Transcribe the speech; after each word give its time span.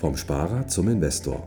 Vom 0.00 0.16
Sparer 0.16 0.66
zum 0.66 0.88
Investor. 0.88 1.46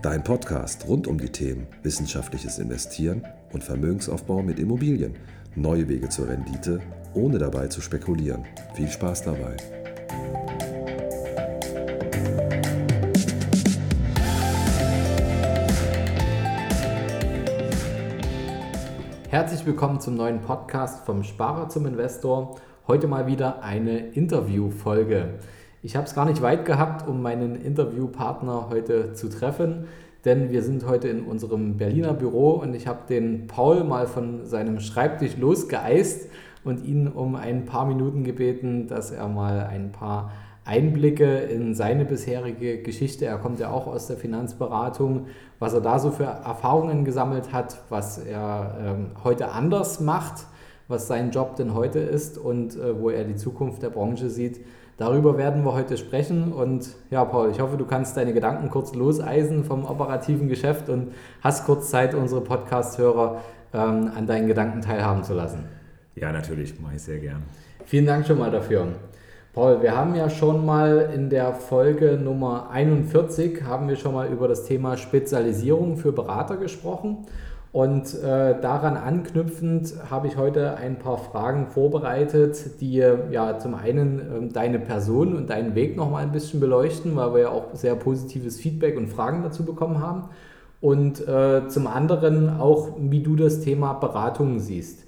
Dein 0.00 0.24
Podcast 0.24 0.88
rund 0.88 1.06
um 1.06 1.18
die 1.18 1.28
Themen 1.28 1.66
wissenschaftliches 1.82 2.58
Investieren 2.58 3.22
und 3.52 3.62
Vermögensaufbau 3.62 4.42
mit 4.42 4.58
Immobilien. 4.58 5.16
Neue 5.54 5.86
Wege 5.86 6.08
zur 6.08 6.30
Rendite, 6.30 6.80
ohne 7.12 7.36
dabei 7.36 7.66
zu 7.66 7.82
spekulieren. 7.82 8.46
Viel 8.72 8.88
Spaß 8.88 9.24
dabei. 9.24 9.58
Herzlich 19.28 19.66
willkommen 19.66 20.00
zum 20.00 20.14
neuen 20.14 20.40
Podcast 20.40 21.04
vom 21.04 21.22
Sparer 21.22 21.68
zum 21.68 21.84
Investor. 21.84 22.58
Heute 22.86 23.08
mal 23.08 23.26
wieder 23.26 23.62
eine 23.62 23.98
Interviewfolge. 23.98 25.34
Ich 25.84 25.96
habe 25.96 26.06
es 26.06 26.14
gar 26.14 26.24
nicht 26.24 26.40
weit 26.40 26.64
gehabt, 26.64 27.06
um 27.06 27.20
meinen 27.20 27.56
Interviewpartner 27.56 28.70
heute 28.70 29.12
zu 29.12 29.28
treffen, 29.28 29.84
denn 30.24 30.50
wir 30.50 30.62
sind 30.62 30.86
heute 30.86 31.08
in 31.08 31.26
unserem 31.26 31.76
Berliner 31.76 32.14
Büro 32.14 32.52
und 32.52 32.72
ich 32.72 32.86
habe 32.86 33.00
den 33.06 33.48
Paul 33.48 33.84
mal 33.84 34.06
von 34.06 34.46
seinem 34.46 34.80
Schreibtisch 34.80 35.36
losgeeist 35.36 36.30
und 36.64 36.86
ihn 36.86 37.06
um 37.06 37.36
ein 37.36 37.66
paar 37.66 37.84
Minuten 37.84 38.24
gebeten, 38.24 38.86
dass 38.86 39.10
er 39.10 39.28
mal 39.28 39.66
ein 39.70 39.92
paar 39.92 40.32
Einblicke 40.64 41.40
in 41.40 41.74
seine 41.74 42.06
bisherige 42.06 42.80
Geschichte, 42.80 43.26
er 43.26 43.36
kommt 43.36 43.60
ja 43.60 43.70
auch 43.70 43.86
aus 43.86 44.06
der 44.06 44.16
Finanzberatung, 44.16 45.26
was 45.58 45.74
er 45.74 45.82
da 45.82 45.98
so 45.98 46.10
für 46.10 46.24
Erfahrungen 46.24 47.04
gesammelt 47.04 47.52
hat, 47.52 47.82
was 47.90 48.16
er 48.16 48.74
ähm, 48.80 49.06
heute 49.22 49.50
anders 49.50 50.00
macht, 50.00 50.46
was 50.88 51.08
sein 51.08 51.30
Job 51.30 51.56
denn 51.56 51.74
heute 51.74 51.98
ist 51.98 52.38
und 52.38 52.74
äh, 52.74 52.98
wo 52.98 53.10
er 53.10 53.24
die 53.24 53.36
Zukunft 53.36 53.82
der 53.82 53.90
Branche 53.90 54.30
sieht. 54.30 54.60
Darüber 54.96 55.36
werden 55.36 55.64
wir 55.64 55.74
heute 55.74 55.96
sprechen. 55.96 56.52
Und 56.52 56.88
ja, 57.10 57.24
Paul, 57.24 57.50
ich 57.50 57.60
hoffe, 57.60 57.76
du 57.76 57.84
kannst 57.84 58.16
deine 58.16 58.32
Gedanken 58.32 58.70
kurz 58.70 58.94
loseisen 58.94 59.64
vom 59.64 59.84
operativen 59.84 60.48
Geschäft 60.48 60.88
und 60.88 61.12
hast 61.40 61.66
kurz 61.66 61.90
Zeit, 61.90 62.14
unsere 62.14 62.40
Podcast-Hörer 62.40 63.40
ähm, 63.72 64.10
an 64.14 64.26
deinen 64.26 64.46
Gedanken 64.46 64.80
teilhaben 64.80 65.24
zu 65.24 65.34
lassen. 65.34 65.64
Ja, 66.14 66.30
natürlich, 66.30 66.80
mache 66.80 66.94
ich 66.94 67.02
sehr 67.02 67.18
gern. 67.18 67.42
Vielen 67.86 68.06
Dank 68.06 68.26
schon 68.26 68.38
mal 68.38 68.50
dafür. 68.50 68.86
Paul, 69.52 69.82
wir 69.82 69.96
haben 69.96 70.14
ja 70.14 70.30
schon 70.30 70.64
mal 70.64 71.10
in 71.14 71.30
der 71.30 71.52
Folge 71.52 72.18
Nummer 72.20 72.70
41 72.70 73.62
haben 73.62 73.88
wir 73.88 73.96
schon 73.96 74.14
mal 74.14 74.28
über 74.28 74.48
das 74.48 74.64
Thema 74.64 74.96
Spezialisierung 74.96 75.96
für 75.96 76.12
Berater 76.12 76.56
gesprochen. 76.56 77.26
Und 77.74 78.14
äh, 78.22 78.60
daran 78.60 78.96
anknüpfend 78.96 79.94
habe 80.08 80.28
ich 80.28 80.36
heute 80.36 80.76
ein 80.76 81.00
paar 81.00 81.18
Fragen 81.18 81.66
vorbereitet, 81.66 82.80
die 82.80 82.98
ja 82.98 83.58
zum 83.58 83.74
einen 83.74 84.20
äh, 84.20 84.52
deine 84.52 84.78
Person 84.78 85.34
und 85.34 85.50
deinen 85.50 85.74
Weg 85.74 85.96
nochmal 85.96 86.22
ein 86.22 86.30
bisschen 86.30 86.60
beleuchten, 86.60 87.16
weil 87.16 87.34
wir 87.34 87.40
ja 87.40 87.48
auch 87.48 87.74
sehr 87.74 87.96
positives 87.96 88.60
Feedback 88.60 88.96
und 88.96 89.08
Fragen 89.08 89.42
dazu 89.42 89.64
bekommen 89.64 89.98
haben. 89.98 90.28
Und 90.80 91.26
äh, 91.26 91.66
zum 91.66 91.88
anderen 91.88 92.60
auch, 92.60 92.90
wie 92.96 93.24
du 93.24 93.34
das 93.34 93.62
Thema 93.62 93.94
Beratung 93.94 94.60
siehst. 94.60 95.04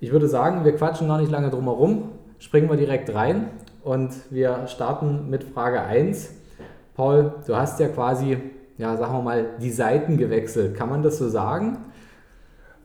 Ich 0.00 0.10
würde 0.10 0.26
sagen, 0.26 0.64
wir 0.64 0.74
quatschen 0.74 1.08
gar 1.08 1.20
nicht 1.20 1.30
lange 1.30 1.50
drum 1.50 1.64
herum, 1.64 2.04
springen 2.38 2.70
wir 2.70 2.78
direkt 2.78 3.14
rein 3.14 3.50
und 3.84 4.12
wir 4.30 4.68
starten 4.68 5.28
mit 5.28 5.44
Frage 5.44 5.82
1. 5.82 6.30
Paul, 6.94 7.34
du 7.46 7.54
hast 7.54 7.78
ja 7.78 7.88
quasi, 7.88 8.38
ja, 8.78 8.96
sagen 8.96 9.12
wir 9.12 9.22
mal, 9.22 9.44
die 9.60 9.70
Seiten 9.70 10.16
gewechselt. 10.16 10.74
Kann 10.78 10.88
man 10.88 11.02
das 11.02 11.18
so 11.18 11.28
sagen? 11.28 11.76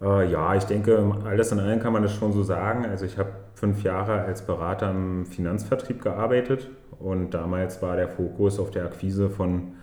Äh, 0.02 0.32
ja, 0.32 0.56
ich 0.56 0.64
denke, 0.64 1.16
alles 1.26 1.52
in 1.52 1.60
allem 1.60 1.80
kann 1.80 1.94
man 1.94 2.04
das 2.04 2.14
schon 2.14 2.34
so 2.34 2.44
sagen. 2.44 2.86
Also 2.86 3.06
ich 3.06 3.18
habe 3.18 3.32
fünf 3.54 3.84
Jahre 3.84 4.22
als 4.22 4.42
Berater 4.46 4.90
im 4.92 5.26
Finanzvertrieb 5.26 6.02
gearbeitet 6.02 6.70
und 7.00 7.34
damals 7.34 7.82
war 7.82 7.96
der 7.96 8.10
Fokus 8.10 8.60
auf 8.60 8.72
der 8.72 8.86
Akquise 8.86 9.30
von 9.30 9.74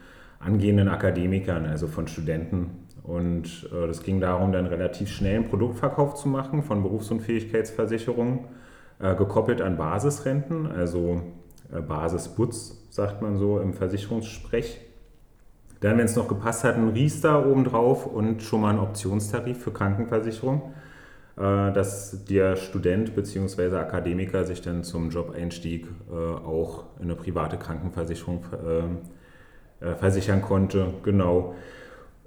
angehenden 0.41 0.89
Akademikern, 0.89 1.67
also 1.67 1.87
von 1.87 2.09
Studenten. 2.09 2.87
Und 3.03 3.69
äh, 3.73 3.87
das 3.87 4.03
ging 4.03 4.21
darum, 4.21 4.53
dann 4.53 4.67
relativ 4.67 5.09
schnell 5.09 5.37
einen 5.37 5.49
Produktverkauf 5.49 6.15
zu 6.15 6.29
machen 6.29 6.63
von 6.63 6.83
Berufsunfähigkeitsversicherungen, 6.83 8.41
äh, 8.99 9.15
gekoppelt 9.15 9.63
an 9.63 9.77
Basisrenten, 9.77 10.67
also 10.67 11.23
äh, 11.73 11.81
Basisbutz, 11.81 12.87
sagt 12.91 13.23
man 13.23 13.37
so 13.37 13.61
im 13.61 13.73
Versicherungssprech. 13.73 14.81
Dann, 15.81 15.99
wenn 15.99 16.07
es 16.07 16.17
noch 16.17 16.29
gepasst 16.29 16.65
hat, 16.65 16.77
ein 16.77 16.89
Riester 16.89 17.47
obendrauf 17.47 18.07
und 18.07 18.43
schon 18.43 18.63
mal 18.63 18.71
ein 18.71 18.81
Optionstarif 18.81 19.63
für 19.63 19.71
Krankenversicherung, 19.71 20.73
äh, 21.37 21.73
dass 21.73 22.25
der 22.25 22.57
Student 22.57 23.15
bzw. 23.15 23.77
Akademiker 23.77 24.45
sich 24.45 24.61
dann 24.61 24.83
zum 24.83 25.11
Jobeinstieg 25.11 25.87
äh, 26.11 26.15
auch 26.15 26.85
in 26.99 27.05
eine 27.05 27.15
private 27.15 27.57
Krankenversicherung 27.57 28.45
äh, 29.81 29.95
versichern 29.95 30.43
konnte. 30.43 30.95
Genau. 31.05 31.55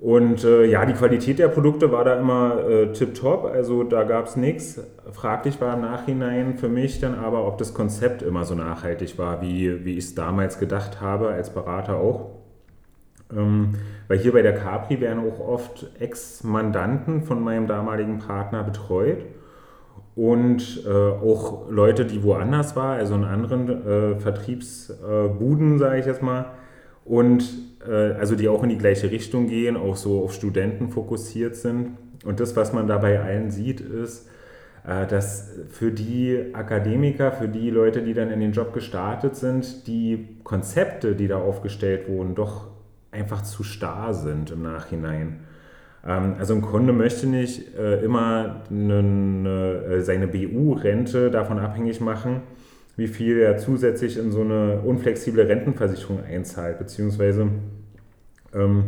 Und 0.01 0.43
äh, 0.43 0.65
ja, 0.65 0.83
die 0.87 0.93
Qualität 0.93 1.37
der 1.37 1.49
Produkte 1.49 1.91
war 1.91 2.03
da 2.03 2.15
immer 2.15 2.67
äh, 2.67 2.91
tipptopp, 2.91 3.45
also 3.45 3.83
da 3.83 4.03
gab 4.03 4.25
es 4.25 4.35
nichts. 4.35 4.81
Fraglich 5.11 5.61
war 5.61 5.75
im 5.75 5.81
Nachhinein 5.81 6.55
für 6.55 6.69
mich 6.69 6.99
dann 6.99 7.13
aber, 7.13 7.45
ob 7.45 7.59
das 7.59 7.75
Konzept 7.75 8.23
immer 8.23 8.43
so 8.43 8.55
nachhaltig 8.55 9.19
war, 9.19 9.43
wie, 9.43 9.85
wie 9.85 9.99
ich 9.99 10.05
es 10.05 10.15
damals 10.15 10.57
gedacht 10.57 11.01
habe, 11.01 11.29
als 11.29 11.51
Berater 11.51 11.97
auch. 11.97 12.40
Ähm, 13.35 13.73
weil 14.07 14.19
hier 14.19 14.33
bei 14.33 14.41
der 14.41 14.53
Capri 14.53 14.99
werden 14.99 15.19
auch 15.19 15.39
oft 15.39 15.89
Ex-Mandanten 15.99 17.23
von 17.23 17.41
meinem 17.41 17.67
damaligen 17.67 18.19
Partner 18.19 18.63
betreut 18.63 19.25
und 20.15 20.83
äh, 20.85 20.89
auch 20.89 21.69
Leute, 21.69 22.05
die 22.05 22.21
woanders 22.23 22.75
waren, 22.75 22.99
also 22.99 23.15
in 23.15 23.23
anderen 23.23 23.69
äh, 23.69 24.19
Vertriebsbuden, 24.19 25.75
äh, 25.75 25.79
sage 25.79 25.99
ich 25.99 26.05
jetzt 26.05 26.21
mal, 26.21 26.51
und 27.05 27.43
äh, 27.87 28.13
also 28.13 28.35
die 28.35 28.49
auch 28.49 28.63
in 28.63 28.69
die 28.69 28.77
gleiche 28.77 29.09
Richtung 29.09 29.47
gehen, 29.47 29.77
auch 29.77 29.95
so 29.95 30.23
auf 30.23 30.33
Studenten 30.33 30.89
fokussiert 30.89 31.55
sind. 31.55 31.97
Und 32.25 32.39
das, 32.39 32.55
was 32.55 32.73
man 32.73 32.87
dabei 32.87 33.21
allen 33.21 33.49
sieht, 33.51 33.79
ist, 33.79 34.27
äh, 34.85 35.07
dass 35.07 35.57
für 35.69 35.91
die 35.91 36.53
Akademiker, 36.53 37.31
für 37.31 37.47
die 37.47 37.69
Leute, 37.69 38.01
die 38.01 38.13
dann 38.13 38.31
in 38.31 38.39
den 38.41 38.51
Job 38.51 38.73
gestartet 38.73 39.35
sind, 39.35 39.87
die 39.87 40.37
Konzepte, 40.43 41.15
die 41.15 41.27
da 41.27 41.37
aufgestellt 41.37 42.09
wurden, 42.09 42.35
doch 42.35 42.67
einfach 43.11 43.41
zu 43.43 43.63
starr 43.63 44.13
sind 44.13 44.51
im 44.51 44.61
Nachhinein. 44.61 45.41
Ähm, 46.05 46.35
also 46.39 46.53
ein 46.53 46.61
Kunde 46.61 46.93
möchte 46.93 47.27
nicht 47.27 47.75
äh, 47.77 48.03
immer 48.03 48.61
äh, 48.71 50.01
seine 50.01 50.27
BU-Rente 50.27 51.29
davon 51.29 51.59
abhängig 51.59 52.01
machen, 52.01 52.41
wie 52.97 53.07
viel 53.07 53.39
er 53.39 53.57
zusätzlich 53.57 54.17
in 54.17 54.31
so 54.31 54.41
eine 54.41 54.81
unflexible 54.81 55.47
Rentenversicherung 55.47 56.23
einzahlt, 56.23 56.79
beziehungsweise 56.79 57.47
ähm, 58.53 58.85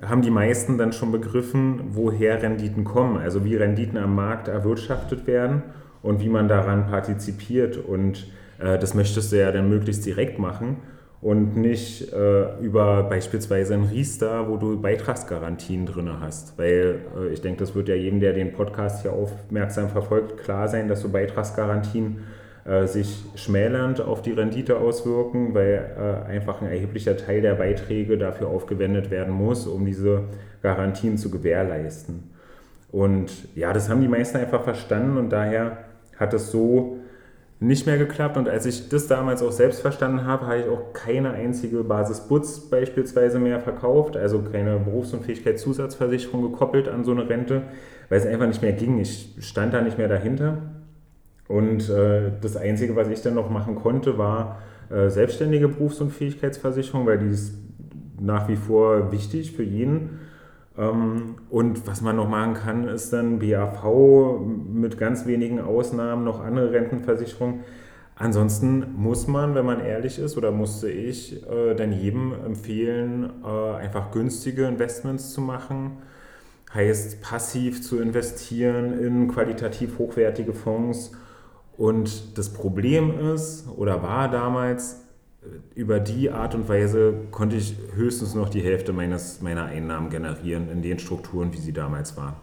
haben 0.00 0.22
die 0.22 0.30
meisten 0.30 0.78
dann 0.78 0.92
schon 0.92 1.10
begriffen, 1.10 1.80
woher 1.90 2.42
Renditen 2.42 2.84
kommen, 2.84 3.16
also 3.16 3.44
wie 3.44 3.56
Renditen 3.56 3.98
am 3.98 4.14
Markt 4.14 4.48
erwirtschaftet 4.48 5.26
werden 5.26 5.62
und 6.02 6.20
wie 6.22 6.28
man 6.28 6.46
daran 6.46 6.86
partizipiert. 6.86 7.76
Und 7.76 8.28
äh, 8.60 8.78
das 8.78 8.94
möchtest 8.94 9.32
du 9.32 9.40
ja 9.40 9.50
dann 9.50 9.68
möglichst 9.68 10.06
direkt 10.06 10.38
machen 10.38 10.76
und 11.20 11.56
nicht 11.56 12.12
äh, 12.12 12.58
über 12.60 13.02
beispielsweise 13.04 13.74
ein 13.74 13.84
Riester, 13.84 14.48
wo 14.48 14.56
du 14.56 14.80
Beitragsgarantien 14.80 15.84
drin 15.84 16.10
hast. 16.20 16.56
Weil 16.56 17.00
äh, 17.16 17.32
ich 17.32 17.40
denke, 17.40 17.60
das 17.60 17.74
wird 17.74 17.88
ja 17.88 17.96
jedem, 17.96 18.20
der 18.20 18.32
den 18.32 18.52
Podcast 18.52 19.02
hier 19.02 19.12
aufmerksam 19.12 19.88
verfolgt, 19.88 20.38
klar 20.38 20.68
sein, 20.68 20.86
dass 20.86 21.00
so 21.00 21.08
Beitragsgarantien 21.08 22.18
äh, 22.64 22.86
sich 22.86 23.24
schmälernd 23.34 24.00
auf 24.00 24.22
die 24.22 24.32
Rendite 24.32 24.78
auswirken, 24.78 25.54
weil 25.54 25.90
äh, 25.98 26.30
einfach 26.30 26.60
ein 26.60 26.68
erheblicher 26.68 27.16
Teil 27.16 27.40
der 27.40 27.54
Beiträge 27.54 28.16
dafür 28.16 28.48
aufgewendet 28.48 29.10
werden 29.10 29.34
muss, 29.34 29.66
um 29.66 29.84
diese 29.84 30.24
Garantien 30.62 31.18
zu 31.18 31.30
gewährleisten. 31.30 32.30
Und 32.92 33.32
ja, 33.56 33.72
das 33.72 33.88
haben 33.88 34.00
die 34.00 34.08
meisten 34.08 34.36
einfach 34.36 34.62
verstanden 34.62 35.16
und 35.18 35.30
daher 35.30 35.78
hat 36.16 36.32
es 36.32 36.50
so 36.50 36.98
nicht 37.60 37.86
mehr 37.86 37.98
geklappt. 37.98 38.36
Und 38.36 38.48
als 38.48 38.66
ich 38.66 38.88
das 38.88 39.08
damals 39.08 39.42
auch 39.42 39.52
selbst 39.52 39.80
verstanden 39.80 40.24
habe, 40.24 40.46
habe 40.46 40.58
ich 40.58 40.68
auch 40.68 40.92
keine 40.92 41.30
einzige 41.30 41.82
Basis 41.82 42.20
Butz 42.20 42.60
beispielsweise 42.60 43.38
mehr 43.38 43.60
verkauft, 43.60 44.16
also 44.16 44.42
keine 44.42 44.78
Berufsunfähigkeitszusatzversicherung 44.78 46.42
gekoppelt 46.42 46.88
an 46.88 47.04
so 47.04 47.10
eine 47.10 47.28
Rente, 47.28 47.62
weil 48.08 48.20
es 48.20 48.26
einfach 48.26 48.46
nicht 48.46 48.62
mehr 48.62 48.72
ging. 48.72 48.98
Ich 49.00 49.34
stand 49.40 49.74
da 49.74 49.82
nicht 49.82 49.98
mehr 49.98 50.08
dahinter. 50.08 50.58
Und 51.48 51.88
äh, 51.88 52.30
das 52.40 52.56
Einzige, 52.56 52.94
was 52.94 53.08
ich 53.08 53.22
dann 53.22 53.34
noch 53.34 53.50
machen 53.50 53.74
konnte, 53.74 54.18
war 54.18 54.58
äh, 54.90 55.08
selbstständige 55.08 55.68
Berufsunfähigkeitsversicherung, 55.68 57.06
weil 57.06 57.18
die 57.18 57.30
ist 57.30 57.54
nach 58.20 58.48
wie 58.48 58.56
vor 58.56 59.10
wichtig 59.12 59.52
für 59.52 59.62
jeden. 59.62 60.20
Ähm, 60.78 61.36
und 61.50 61.86
was 61.86 62.00
man 62.00 62.16
noch 62.16 62.28
machen 62.28 62.54
kann, 62.54 62.88
ist 62.88 63.12
dann 63.12 63.40
BAV 63.40 64.40
mit 64.72 64.96
ganz 64.96 65.26
wenigen 65.26 65.60
Ausnahmen, 65.60 66.24
noch 66.24 66.40
andere 66.40 66.72
Rentenversicherungen. 66.72 67.60
Ansonsten 68.14 68.94
muss 68.96 69.28
man, 69.28 69.54
wenn 69.54 69.64
man 69.64 69.80
ehrlich 69.80 70.18
ist, 70.18 70.36
oder 70.36 70.50
musste 70.50 70.90
ich 70.90 71.46
äh, 71.48 71.74
dann 71.74 71.92
jedem 71.92 72.32
empfehlen, 72.32 73.30
äh, 73.44 73.76
einfach 73.76 74.10
günstige 74.10 74.64
Investments 74.64 75.32
zu 75.32 75.40
machen. 75.40 75.98
Heißt 76.74 77.22
passiv 77.22 77.82
zu 77.82 78.00
investieren 78.00 78.98
in 78.98 79.28
qualitativ 79.28 79.98
hochwertige 79.98 80.52
Fonds. 80.52 81.12
Und 81.76 82.36
das 82.36 82.52
Problem 82.52 83.18
ist, 83.32 83.68
oder 83.76 84.02
war 84.02 84.28
damals, 84.30 85.07
über 85.74 86.00
die 86.00 86.30
Art 86.30 86.54
und 86.54 86.68
Weise 86.68 87.14
konnte 87.30 87.56
ich 87.56 87.76
höchstens 87.94 88.34
noch 88.34 88.48
die 88.48 88.60
Hälfte 88.60 88.92
meines, 88.92 89.40
meiner 89.40 89.66
Einnahmen 89.66 90.10
generieren 90.10 90.68
in 90.68 90.82
den 90.82 90.98
Strukturen, 90.98 91.52
wie 91.52 91.58
sie 91.58 91.72
damals 91.72 92.16
waren. 92.16 92.34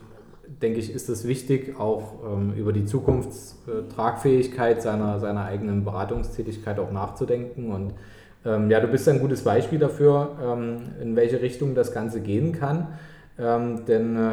denke 0.61 0.81
ich, 0.81 0.93
ist 0.93 1.09
es 1.09 1.27
wichtig, 1.27 1.79
auch 1.79 2.15
ähm, 2.25 2.53
über 2.55 2.73
die 2.73 2.85
Zukunftstragfähigkeit 2.85 4.83
seiner, 4.83 5.21
seiner 5.21 5.45
eigenen 5.45 5.85
Beratungstätigkeit 5.85 6.81
auch 6.81 6.91
nachzudenken 6.91 7.73
und 7.73 7.95
ähm, 8.45 8.71
ja, 8.71 8.81
du 8.81 8.89
bist 8.89 9.09
ein 9.09 9.21
gutes 9.21 9.43
Beispiel 9.43 9.79
dafür, 9.79 10.37
ähm, 10.43 10.77
in 11.01 11.17
welche 11.17 11.41
Richtung 11.41 11.75
das 11.75 11.93
Ganze 11.93 12.21
gehen 12.21 12.53
kann. 12.53 12.89
Ähm, 13.37 13.85
denn 13.87 14.17
äh, 14.17 14.31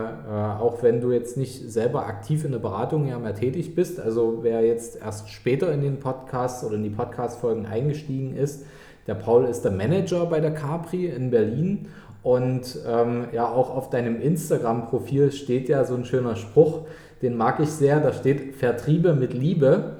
auch 0.60 0.84
wenn 0.84 1.02
du 1.02 1.12
jetzt 1.12 1.36
nicht 1.36 1.72
selber 1.72 2.06
aktiv 2.06 2.46
in 2.46 2.52
der 2.52 2.60
Beratung 2.60 3.08
ja 3.08 3.18
mehr 3.18 3.34
tätig 3.34 3.74
bist, 3.74 4.00
also 4.00 4.40
wer 4.42 4.62
jetzt 4.62 5.02
erst 5.02 5.30
später 5.30 5.72
in 5.72 5.82
den 5.82 6.00
Podcast 6.00 6.64
oder 6.64 6.76
in 6.76 6.84
die 6.84 6.92
Podcast-Folgen 6.92 7.66
eingestiegen 7.66 8.36
ist, 8.36 8.64
der 9.08 9.16
Paul 9.16 9.46
ist 9.46 9.64
der 9.64 9.72
Manager 9.72 10.28
bei 10.28 10.40
der 10.40 10.54
Capri 10.54 11.08
in 11.08 11.32
Berlin 11.32 11.88
und 12.22 12.78
ähm, 12.88 13.26
ja, 13.32 13.50
auch 13.50 13.76
auf 13.76 13.90
deinem 13.90 14.22
Instagram-Profil 14.22 15.32
steht 15.32 15.68
ja 15.68 15.84
so 15.84 15.96
ein 15.96 16.06
schöner 16.06 16.36
Spruch, 16.36 16.82
den 17.24 17.36
mag 17.36 17.60
ich 17.60 17.70
sehr, 17.70 18.00
da 18.00 18.14
steht 18.14 18.56
Vertriebe 18.56 19.14
mit 19.14 19.34
Liebe. 19.34 19.98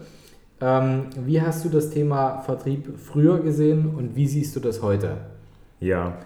Ähm, 0.62 1.08
wie 1.26 1.42
hast 1.42 1.66
du 1.66 1.70
das 1.70 1.90
Thema 1.90 2.42
Vertrieb 2.42 3.00
früher 3.00 3.40
gesehen 3.40 3.96
und 3.96 4.16
wie 4.16 4.28
siehst 4.28 4.56
du 4.56 4.60
das 4.60 4.82
heute? 4.82 5.18
Ja, 5.80 6.20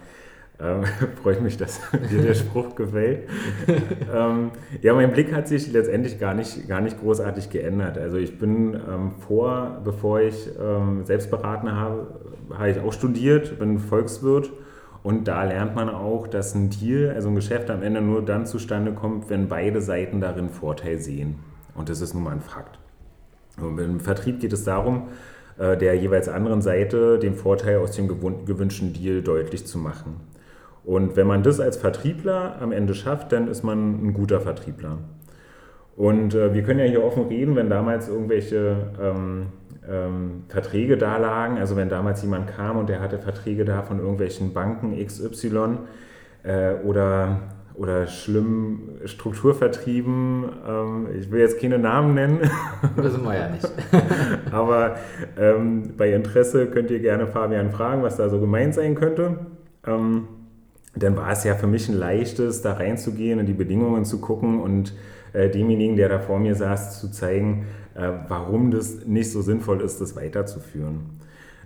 ähm, 0.60 0.84
freue 1.22 1.34
ich 1.36 1.40
mich, 1.40 1.56
dass 1.56 1.80
dir 2.10 2.22
der 2.22 2.34
Spruch 2.34 2.74
gefällt. 2.74 3.28
ähm, 4.14 4.50
ja, 4.82 4.94
mein 4.94 5.12
Blick 5.12 5.32
hat 5.32 5.48
sich 5.48 5.72
letztendlich 5.72 6.18
gar 6.18 6.34
nicht, 6.34 6.68
gar 6.68 6.80
nicht 6.80 7.00
großartig 7.00 7.50
geändert. 7.50 7.96
Also 7.98 8.18
ich 8.18 8.38
bin 8.38 8.74
ähm, 8.74 9.12
vor, 9.26 9.80
bevor 9.84 10.20
ich 10.20 10.50
ähm, 10.60 11.04
Selbstberater 11.04 11.74
habe, 11.74 12.06
habe 12.56 12.70
ich 12.70 12.80
auch 12.80 12.92
studiert, 12.92 13.58
bin 13.58 13.78
Volkswirt 13.78 14.52
und 15.02 15.28
da 15.28 15.44
lernt 15.44 15.74
man 15.74 15.88
auch, 15.88 16.26
dass 16.26 16.54
ein 16.54 16.68
Deal, 16.70 17.12
also 17.14 17.28
ein 17.28 17.34
Geschäft 17.34 17.70
am 17.70 17.82
Ende 17.82 18.00
nur 18.02 18.24
dann 18.24 18.44
zustande 18.44 18.92
kommt, 18.92 19.30
wenn 19.30 19.48
beide 19.48 19.80
Seiten 19.80 20.20
darin 20.20 20.50
Vorteil 20.50 20.98
sehen. 20.98 21.36
Und 21.74 21.88
das 21.88 22.00
ist 22.00 22.14
nun 22.14 22.24
mal 22.24 22.32
ein 22.32 22.40
Fakt. 22.40 22.78
Und 23.60 23.78
Im 23.78 24.00
Vertrieb 24.00 24.40
geht 24.40 24.52
es 24.52 24.64
darum, 24.64 25.08
äh, 25.58 25.76
der 25.76 25.94
jeweils 25.94 26.28
anderen 26.28 26.62
Seite 26.62 27.18
den 27.18 27.34
Vorteil 27.34 27.78
aus 27.78 27.92
dem 27.92 28.08
gewünschten 28.08 28.92
Deal 28.92 29.22
deutlich 29.22 29.66
zu 29.66 29.78
machen. 29.78 30.20
Und 30.84 31.16
wenn 31.16 31.26
man 31.26 31.42
das 31.42 31.58
als 31.58 31.76
Vertriebler 31.76 32.56
am 32.60 32.70
Ende 32.72 32.94
schafft, 32.94 33.32
dann 33.32 33.48
ist 33.48 33.64
man 33.64 34.06
ein 34.06 34.14
guter 34.14 34.40
Vertriebler. 34.40 34.98
Und 35.96 36.34
äh, 36.34 36.54
wir 36.54 36.62
können 36.62 36.78
ja 36.78 36.84
hier 36.84 37.02
offen 37.02 37.24
reden, 37.24 37.56
wenn 37.56 37.70
damals 37.70 38.08
irgendwelche 38.08 38.76
ähm, 39.02 39.46
ähm, 39.88 40.44
Verträge 40.48 40.96
da 40.96 41.16
lagen, 41.16 41.58
also 41.58 41.74
wenn 41.74 41.88
damals 41.88 42.22
jemand 42.22 42.48
kam 42.48 42.76
und 42.76 42.88
der 42.88 43.00
hatte 43.00 43.18
Verträge 43.18 43.64
da 43.64 43.82
von 43.82 43.98
irgendwelchen 43.98 44.52
Banken 44.52 44.94
XY 45.04 45.78
äh, 46.42 46.74
oder 46.84 47.40
oder 47.76 48.06
schlimm 48.06 48.90
Strukturvertrieben. 49.04 50.44
Ähm, 50.66 51.08
ich 51.18 51.30
will 51.30 51.40
jetzt 51.40 51.60
keine 51.60 51.78
Namen 51.78 52.14
nennen. 52.14 52.40
Wissen 52.96 53.24
wir 53.24 53.34
ja 53.34 53.48
nicht. 53.48 53.70
Aber 54.50 54.96
ähm, 55.38 55.94
bei 55.96 56.12
Interesse 56.12 56.66
könnt 56.66 56.90
ihr 56.90 57.00
gerne 57.00 57.26
Fabian 57.26 57.70
fragen, 57.70 58.02
was 58.02 58.16
da 58.16 58.28
so 58.28 58.40
gemeint 58.40 58.74
sein 58.74 58.94
könnte. 58.94 59.46
Ähm, 59.86 60.28
dann 60.94 61.16
war 61.16 61.30
es 61.30 61.44
ja 61.44 61.54
für 61.54 61.66
mich 61.66 61.88
ein 61.88 61.96
leichtes, 61.96 62.62
da 62.62 62.72
reinzugehen 62.72 63.38
und 63.38 63.46
die 63.46 63.52
Bedingungen 63.52 64.04
zu 64.04 64.20
gucken 64.20 64.60
und 64.60 64.94
äh, 65.34 65.50
demjenigen, 65.50 65.96
der 65.96 66.08
da 66.08 66.18
vor 66.18 66.38
mir 66.38 66.54
saß, 66.54 67.00
zu 67.00 67.10
zeigen, 67.10 67.66
äh, 67.94 68.08
warum 68.28 68.70
das 68.70 69.04
nicht 69.04 69.30
so 69.30 69.42
sinnvoll 69.42 69.82
ist, 69.82 70.00
das 70.00 70.16
weiterzuführen. 70.16 71.20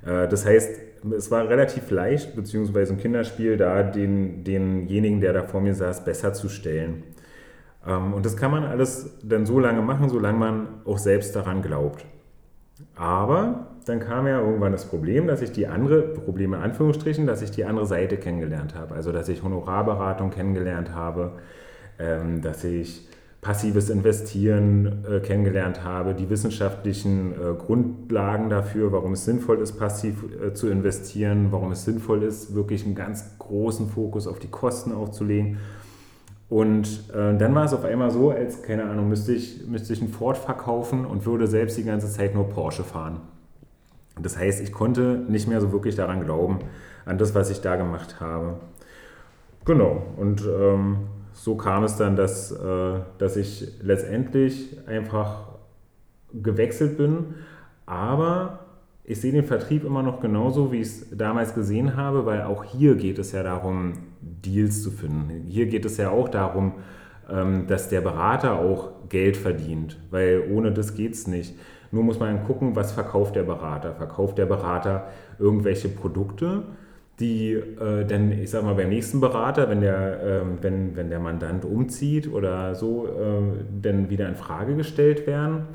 Äh, 0.04 0.26
das 0.28 0.44
heißt, 0.44 0.89
es 1.16 1.30
war 1.30 1.49
relativ 1.49 1.90
leicht, 1.90 2.35
beziehungsweise 2.37 2.92
ein 2.92 2.99
Kinderspiel, 2.99 3.57
da 3.57 3.83
den, 3.83 4.45
denjenigen, 4.45 5.21
der 5.21 5.33
da 5.33 5.42
vor 5.42 5.61
mir 5.61 5.75
saß, 5.75 6.04
besser 6.04 6.33
zu 6.33 6.49
stellen. 6.49 7.04
Ähm, 7.87 8.12
und 8.14 8.26
das 8.26 8.37
kann 8.37 8.50
man 8.50 8.64
alles 8.64 9.19
dann 9.23 9.47
so 9.47 9.59
lange 9.59 9.83
machen, 9.83 10.09
solange 10.09 10.38
man 10.38 10.69
auch 10.85 10.99
selbst 10.99 11.35
daran 11.35 11.62
glaubt. 11.62 12.04
Aber 12.97 13.69
dann 13.87 14.00
kam 14.00 14.26
ja 14.26 14.40
irgendwann 14.40 14.73
das 14.73 14.85
Problem, 14.85 15.26
dass 15.26 15.42
ich 15.42 15.52
die 15.52 15.66
andere, 15.66 16.02
Probleme 16.02 16.57
in 16.57 16.62
Anführungsstrichen, 16.62 17.26
dass 17.26 17.42
ich 17.42 17.50
die 17.50 17.64
andere 17.64 17.87
Seite 17.87 18.16
kennengelernt 18.16 18.75
habe. 18.75 18.95
Also 18.95 19.12
dass 19.12 19.28
ich 19.28 19.42
Honorarberatung 19.42 20.30
kennengelernt 20.30 20.95
habe, 20.95 21.33
ähm, 21.99 22.42
dass 22.42 22.64
ich 22.64 23.09
passives 23.40 23.88
Investieren 23.88 25.04
äh, 25.11 25.20
kennengelernt 25.20 25.82
habe, 25.82 26.14
die 26.14 26.28
wissenschaftlichen 26.28 27.32
äh, 27.32 27.54
Grundlagen 27.54 28.50
dafür, 28.50 28.92
warum 28.92 29.12
es 29.12 29.25
sinnvoll 29.25 29.61
ist, 29.61 29.78
passiv 29.78 30.25
äh, 30.42 30.52
zu 30.52 30.68
investieren, 30.68 31.49
warum 31.50 31.73
es 31.73 31.85
sinnvoll 31.85 32.23
ist, 32.23 32.54
wirklich 32.54 32.85
einen 32.85 32.94
ganz 32.94 33.38
großen 33.38 33.88
Fokus 33.88 34.26
auf 34.26 34.38
die 34.38 34.49
Kosten 34.49 34.92
aufzulegen. 34.92 35.56
Und 36.50 37.09
äh, 37.14 37.38
dann 37.38 37.54
war 37.54 37.64
es 37.64 37.73
auf 37.73 37.85
einmal 37.85 38.11
so, 38.11 38.30
als, 38.30 38.62
keine 38.62 38.85
Ahnung, 38.85 39.09
müsste 39.09 39.32
ich, 39.32 39.66
müsste 39.66 39.92
ich 39.94 40.02
einen 40.02 40.11
Ford 40.11 40.37
verkaufen 40.37 41.06
und 41.06 41.25
würde 41.25 41.47
selbst 41.47 41.78
die 41.78 41.85
ganze 41.85 42.11
Zeit 42.11 42.35
nur 42.35 42.49
Porsche 42.49 42.85
fahren. 42.85 43.20
Das 44.20 44.37
heißt, 44.37 44.61
ich 44.61 44.73
konnte 44.73 45.25
nicht 45.28 45.49
mehr 45.49 45.61
so 45.61 45.73
wirklich 45.73 45.94
daran 45.94 46.25
glauben, 46.25 46.59
an 47.06 47.16
das, 47.16 47.35
was 47.35 47.50
ich 47.50 47.61
da 47.62 47.76
gemacht 47.76 48.20
habe. 48.20 48.56
Genau, 49.64 50.02
und 50.16 50.42
ähm, 50.42 50.97
so 51.32 51.56
kam 51.56 51.84
es 51.84 51.96
dann, 51.96 52.16
dass, 52.16 52.52
äh, 52.52 53.00
dass 53.18 53.37
ich 53.37 53.72
letztendlich 53.82 54.76
einfach 54.87 55.49
gewechselt 56.32 56.96
bin. 56.96 57.34
Aber 57.87 58.60
ich 59.04 59.20
sehe 59.20 59.32
den 59.32 59.44
Vertrieb 59.44 59.84
immer 59.84 60.02
noch 60.02 60.20
genauso, 60.20 60.70
wie 60.72 60.80
ich 60.80 60.88
es 60.88 61.06
damals 61.10 61.54
gesehen 61.54 61.96
habe, 61.96 62.26
weil 62.26 62.42
auch 62.42 62.64
hier 62.64 62.94
geht 62.94 63.18
es 63.18 63.32
ja 63.32 63.42
darum, 63.42 63.94
Deals 64.20 64.82
zu 64.82 64.90
finden. 64.90 65.44
Hier 65.49 65.66
geht 65.66 65.84
es 65.84 65.96
ja 65.96 66.10
auch 66.10 66.28
darum, 66.28 66.75
ähm, 67.28 67.66
dass 67.66 67.88
der 67.88 68.02
Berater 68.02 68.58
auch 68.58 69.08
Geld 69.08 69.37
verdient, 69.37 69.99
weil 70.10 70.44
ohne 70.50 70.72
das 70.72 70.94
geht 70.94 71.14
es 71.14 71.26
nicht. 71.26 71.56
Nur 71.90 72.04
muss 72.04 72.20
man 72.20 72.44
gucken, 72.44 72.76
was 72.76 72.92
verkauft 72.92 73.34
der 73.34 73.42
Berater. 73.42 73.94
Verkauft 73.94 74.38
der 74.38 74.46
Berater 74.46 75.08
irgendwelche 75.38 75.88
Produkte, 75.88 76.62
die 77.20 77.52
äh, 77.52 78.04
dann, 78.06 78.32
ich 78.32 78.50
sag 78.50 78.64
mal, 78.64 78.74
beim 78.74 78.88
nächsten 78.88 79.20
Berater, 79.20 79.68
wenn 79.68 79.82
der, 79.82 80.22
äh, 80.22 80.40
wenn, 80.62 80.96
wenn 80.96 81.10
der 81.10 81.20
Mandant 81.20 81.64
umzieht 81.64 82.32
oder 82.32 82.74
so, 82.74 83.06
äh, 83.06 83.64
dann 83.82 84.08
wieder 84.08 84.28
in 84.28 84.36
Frage 84.36 84.74
gestellt 84.74 85.26
werden. 85.26 85.66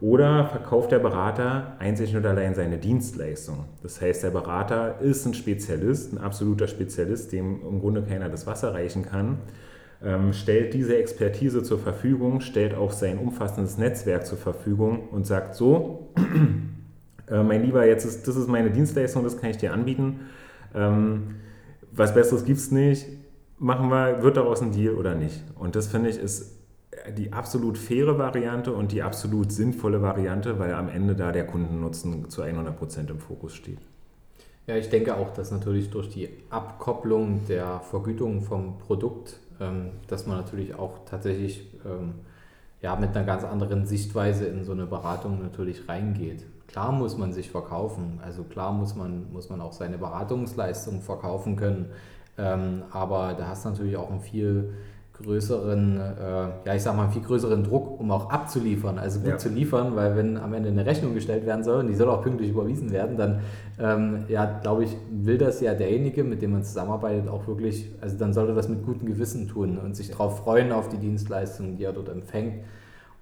Oder 0.00 0.46
verkauft 0.46 0.90
der 0.90 0.98
Berater 0.98 1.76
einzig 1.78 2.16
und 2.16 2.26
allein 2.26 2.54
seine 2.54 2.78
Dienstleistung. 2.78 3.66
Das 3.82 4.00
heißt, 4.00 4.24
der 4.24 4.30
Berater 4.30 5.00
ist 5.00 5.26
ein 5.26 5.34
Spezialist, 5.34 6.12
ein 6.12 6.18
absoluter 6.18 6.66
Spezialist, 6.66 7.32
dem 7.32 7.60
im 7.68 7.80
Grunde 7.80 8.02
keiner 8.02 8.28
das 8.28 8.46
Wasser 8.46 8.74
reichen 8.74 9.04
kann, 9.04 9.38
ähm, 10.04 10.32
stellt 10.32 10.74
diese 10.74 10.96
Expertise 10.96 11.62
zur 11.62 11.78
Verfügung, 11.78 12.40
stellt 12.40 12.74
auch 12.74 12.90
sein 12.90 13.18
umfassendes 13.18 13.78
Netzwerk 13.78 14.26
zur 14.26 14.38
Verfügung 14.38 15.08
und 15.10 15.24
sagt 15.24 15.54
so, 15.54 16.08
äh, 17.30 17.42
mein 17.44 17.62
Lieber, 17.62 17.86
jetzt 17.86 18.04
ist, 18.04 18.26
das 18.26 18.34
ist 18.34 18.48
meine 18.48 18.70
Dienstleistung, 18.70 19.22
das 19.22 19.36
kann 19.40 19.50
ich 19.50 19.58
dir 19.58 19.72
anbieten 19.72 20.20
ähm, 20.74 21.36
was 21.90 22.14
Besseres 22.14 22.44
gibt 22.44 22.58
es 22.58 22.70
nicht. 22.70 23.06
Machen 23.58 23.90
wir, 23.90 24.22
wird 24.22 24.36
daraus 24.36 24.60
ein 24.60 24.72
Deal 24.72 24.94
oder 24.94 25.14
nicht? 25.14 25.42
Und 25.58 25.76
das 25.76 25.86
finde 25.86 26.10
ich 26.10 26.18
ist 26.18 26.58
die 27.16 27.32
absolut 27.32 27.78
faire 27.78 28.18
Variante 28.18 28.72
und 28.72 28.92
die 28.92 29.02
absolut 29.02 29.50
sinnvolle 29.50 30.02
Variante, 30.02 30.58
weil 30.58 30.74
am 30.74 30.88
Ende 30.88 31.14
da 31.14 31.32
der 31.32 31.46
Kundennutzen 31.46 32.28
zu 32.28 32.42
100 32.42 32.76
Prozent 32.76 33.10
im 33.10 33.18
Fokus 33.18 33.54
steht. 33.54 33.78
Ja, 34.66 34.76
ich 34.76 34.88
denke 34.90 35.16
auch, 35.16 35.32
dass 35.32 35.50
natürlich 35.50 35.90
durch 35.90 36.08
die 36.08 36.28
Abkopplung 36.50 37.46
der 37.48 37.80
Vergütung 37.80 38.42
vom 38.42 38.78
Produkt, 38.78 39.40
ähm, 39.60 39.90
dass 40.06 40.26
man 40.26 40.36
natürlich 40.36 40.74
auch 40.74 41.04
tatsächlich 41.04 41.66
ähm, 41.84 42.14
ja, 42.80 42.94
mit 42.96 43.16
einer 43.16 43.26
ganz 43.26 43.44
anderen 43.44 43.86
Sichtweise 43.86 44.46
in 44.46 44.64
so 44.64 44.72
eine 44.72 44.86
Beratung 44.86 45.42
natürlich 45.42 45.88
reingeht. 45.88 46.44
Klar 46.72 46.90
muss 46.90 47.18
man 47.18 47.34
sich 47.34 47.50
verkaufen, 47.50 48.18
also 48.24 48.44
klar 48.44 48.72
muss 48.72 48.96
man, 48.96 49.30
muss 49.30 49.50
man 49.50 49.60
auch 49.60 49.74
seine 49.74 49.98
Beratungsleistung 49.98 51.02
verkaufen 51.02 51.54
können, 51.54 51.90
ähm, 52.38 52.84
aber 52.90 53.34
da 53.34 53.48
hast 53.48 53.66
du 53.66 53.68
natürlich 53.68 53.96
auch 53.98 54.10
einen 54.10 54.20
viel 54.20 54.72
größeren, 55.22 56.00
äh, 56.00 56.48
ja 56.64 56.74
ich 56.74 56.82
sag 56.82 56.96
mal, 56.96 57.04
einen 57.04 57.12
viel 57.12 57.20
größeren 57.20 57.62
Druck, 57.62 58.00
um 58.00 58.10
auch 58.10 58.30
abzuliefern, 58.30 58.98
also 58.98 59.20
gut 59.20 59.28
ja. 59.28 59.36
zu 59.36 59.50
liefern, 59.50 59.94
weil 59.96 60.16
wenn 60.16 60.38
am 60.38 60.54
Ende 60.54 60.70
eine 60.70 60.86
Rechnung 60.86 61.12
gestellt 61.12 61.44
werden 61.44 61.62
soll 61.62 61.80
und 61.80 61.88
die 61.88 61.94
soll 61.94 62.08
auch 62.08 62.22
pünktlich 62.22 62.48
überwiesen 62.48 62.90
werden, 62.90 63.18
dann 63.18 63.40
ähm, 63.78 64.24
ja, 64.28 64.46
glaube 64.62 64.84
ich, 64.84 64.96
will 65.10 65.36
das 65.36 65.60
ja 65.60 65.74
derjenige, 65.74 66.24
mit 66.24 66.40
dem 66.40 66.52
man 66.52 66.64
zusammenarbeitet, 66.64 67.28
auch 67.28 67.46
wirklich, 67.46 67.92
also 68.00 68.16
dann 68.16 68.32
sollte 68.32 68.54
das 68.54 68.70
mit 68.70 68.82
gutem 68.84 69.06
Gewissen 69.06 69.46
tun 69.46 69.76
und 69.76 69.94
sich 69.94 70.10
darauf 70.10 70.38
freuen 70.38 70.72
auf 70.72 70.88
die 70.88 70.98
Dienstleistungen, 70.98 71.76
die 71.76 71.84
er 71.84 71.92
dort 71.92 72.08
empfängt. 72.08 72.64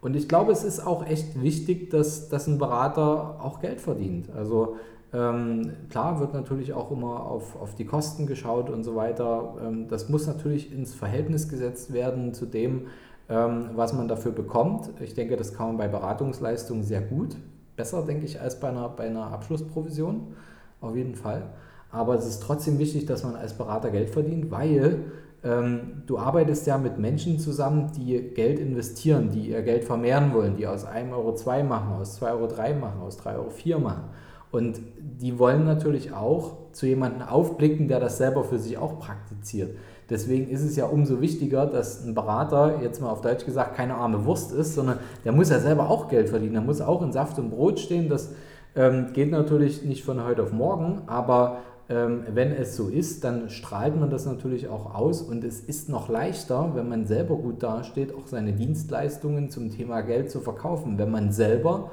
Und 0.00 0.16
ich 0.16 0.28
glaube, 0.28 0.52
es 0.52 0.64
ist 0.64 0.86
auch 0.86 1.06
echt 1.06 1.42
wichtig, 1.42 1.90
dass, 1.90 2.28
dass 2.28 2.46
ein 2.46 2.58
Berater 2.58 3.38
auch 3.42 3.60
Geld 3.60 3.80
verdient. 3.80 4.30
Also 4.34 4.76
ähm, 5.12 5.72
klar 5.90 6.20
wird 6.20 6.32
natürlich 6.32 6.72
auch 6.72 6.90
immer 6.90 7.26
auf, 7.26 7.60
auf 7.60 7.74
die 7.74 7.84
Kosten 7.84 8.26
geschaut 8.26 8.70
und 8.70 8.84
so 8.84 8.94
weiter. 8.96 9.56
Ähm, 9.62 9.88
das 9.88 10.08
muss 10.08 10.26
natürlich 10.26 10.72
ins 10.72 10.94
Verhältnis 10.94 11.48
gesetzt 11.48 11.92
werden 11.92 12.32
zu 12.32 12.46
dem, 12.46 12.86
ähm, 13.28 13.70
was 13.74 13.92
man 13.92 14.08
dafür 14.08 14.32
bekommt. 14.32 14.90
Ich 15.00 15.14
denke, 15.14 15.36
das 15.36 15.52
kann 15.52 15.68
man 15.68 15.76
bei 15.76 15.88
Beratungsleistungen 15.88 16.84
sehr 16.84 17.02
gut. 17.02 17.36
Besser, 17.76 18.02
denke 18.02 18.24
ich, 18.24 18.40
als 18.40 18.60
bei 18.60 18.68
einer, 18.68 18.88
bei 18.88 19.06
einer 19.06 19.32
Abschlussprovision. 19.32 20.34
Auf 20.80 20.96
jeden 20.96 21.14
Fall. 21.14 21.42
Aber 21.90 22.14
es 22.14 22.26
ist 22.26 22.42
trotzdem 22.42 22.78
wichtig, 22.78 23.06
dass 23.06 23.24
man 23.24 23.34
als 23.34 23.52
Berater 23.54 23.90
Geld 23.90 24.10
verdient, 24.10 24.50
weil 24.50 25.04
ähm, 25.42 26.02
du 26.06 26.18
arbeitest 26.18 26.66
ja 26.66 26.76
mit 26.76 26.98
Menschen 26.98 27.38
zusammen, 27.38 27.90
die 27.96 28.20
Geld 28.34 28.58
investieren, 28.58 29.30
die 29.30 29.50
ihr 29.50 29.62
Geld 29.62 29.84
vermehren 29.84 30.34
wollen, 30.34 30.56
die 30.56 30.66
aus 30.66 30.86
1,02 30.86 31.12
Euro 31.12 31.34
2 31.34 31.62
machen, 31.62 31.92
aus 31.94 32.20
2,03 32.20 32.32
Euro 32.32 32.46
3 32.46 32.74
machen, 32.74 33.00
aus 33.00 33.18
3,04 33.20 33.34
Euro 33.36 33.50
4 33.50 33.78
machen. 33.78 34.04
Und 34.50 34.80
die 34.98 35.38
wollen 35.38 35.64
natürlich 35.64 36.12
auch 36.12 36.56
zu 36.72 36.86
jemandem 36.86 37.22
aufblicken, 37.22 37.88
der 37.88 38.00
das 38.00 38.18
selber 38.18 38.44
für 38.44 38.58
sich 38.58 38.76
auch 38.78 38.98
praktiziert. 38.98 39.76
Deswegen 40.10 40.50
ist 40.50 40.62
es 40.62 40.74
ja 40.74 40.86
umso 40.86 41.20
wichtiger, 41.20 41.66
dass 41.66 42.04
ein 42.04 42.14
Berater, 42.14 42.82
jetzt 42.82 43.00
mal 43.00 43.10
auf 43.10 43.20
Deutsch 43.20 43.44
gesagt, 43.44 43.76
keine 43.76 43.94
arme 43.94 44.24
Wurst 44.24 44.52
ist, 44.52 44.74
sondern 44.74 44.98
der 45.24 45.30
muss 45.30 45.50
ja 45.50 45.60
selber 45.60 45.88
auch 45.88 46.08
Geld 46.08 46.28
verdienen. 46.28 46.54
Der 46.54 46.62
muss 46.62 46.80
auch 46.80 47.00
in 47.00 47.12
Saft 47.12 47.38
und 47.38 47.50
Brot 47.50 47.78
stehen. 47.78 48.08
Das 48.08 48.30
ähm, 48.74 49.12
geht 49.12 49.30
natürlich 49.30 49.84
nicht 49.84 50.04
von 50.04 50.24
heute 50.24 50.42
auf 50.42 50.52
morgen, 50.52 51.02
aber 51.06 51.58
wenn 51.90 52.52
es 52.52 52.76
so 52.76 52.88
ist, 52.88 53.24
dann 53.24 53.48
strahlt 53.48 53.98
man 53.98 54.10
das 54.10 54.24
natürlich 54.24 54.68
auch 54.68 54.94
aus 54.94 55.22
und 55.22 55.42
es 55.42 55.58
ist 55.58 55.88
noch 55.88 56.08
leichter, 56.08 56.70
wenn 56.76 56.88
man 56.88 57.04
selber 57.04 57.34
gut 57.34 57.64
dasteht, 57.64 58.14
auch 58.14 58.28
seine 58.28 58.52
Dienstleistungen 58.52 59.50
zum 59.50 59.70
Thema 59.70 60.02
Geld 60.02 60.30
zu 60.30 60.38
verkaufen, 60.38 60.98
wenn 60.98 61.10
man 61.10 61.32
selber 61.32 61.90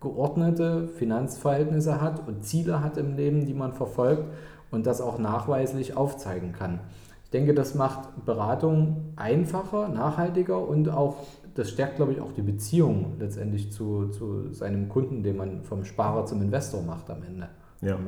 geordnete 0.00 0.86
Finanzverhältnisse 0.86 2.00
hat 2.00 2.28
und 2.28 2.44
Ziele 2.44 2.80
hat 2.80 2.96
im 2.96 3.16
Leben, 3.16 3.44
die 3.44 3.54
man 3.54 3.72
verfolgt 3.72 4.24
und 4.70 4.86
das 4.86 5.00
auch 5.00 5.18
nachweislich 5.18 5.96
aufzeigen 5.96 6.52
kann. 6.52 6.78
Ich 7.24 7.30
denke, 7.30 7.52
das 7.52 7.74
macht 7.74 8.24
Beratung 8.24 9.14
einfacher, 9.16 9.88
nachhaltiger 9.88 10.66
und 10.66 10.88
auch, 10.88 11.16
das 11.56 11.70
stärkt, 11.70 11.96
glaube 11.96 12.12
ich, 12.12 12.20
auch 12.20 12.32
die 12.32 12.42
Beziehung 12.42 13.16
letztendlich 13.18 13.72
zu, 13.72 14.10
zu 14.10 14.52
seinem 14.52 14.88
Kunden, 14.88 15.24
den 15.24 15.36
man 15.36 15.64
vom 15.64 15.84
Sparer 15.84 16.24
zum 16.26 16.40
Investor 16.40 16.82
macht 16.82 17.10
am 17.10 17.24
Ende. 17.24 17.48
Ja. 17.80 17.98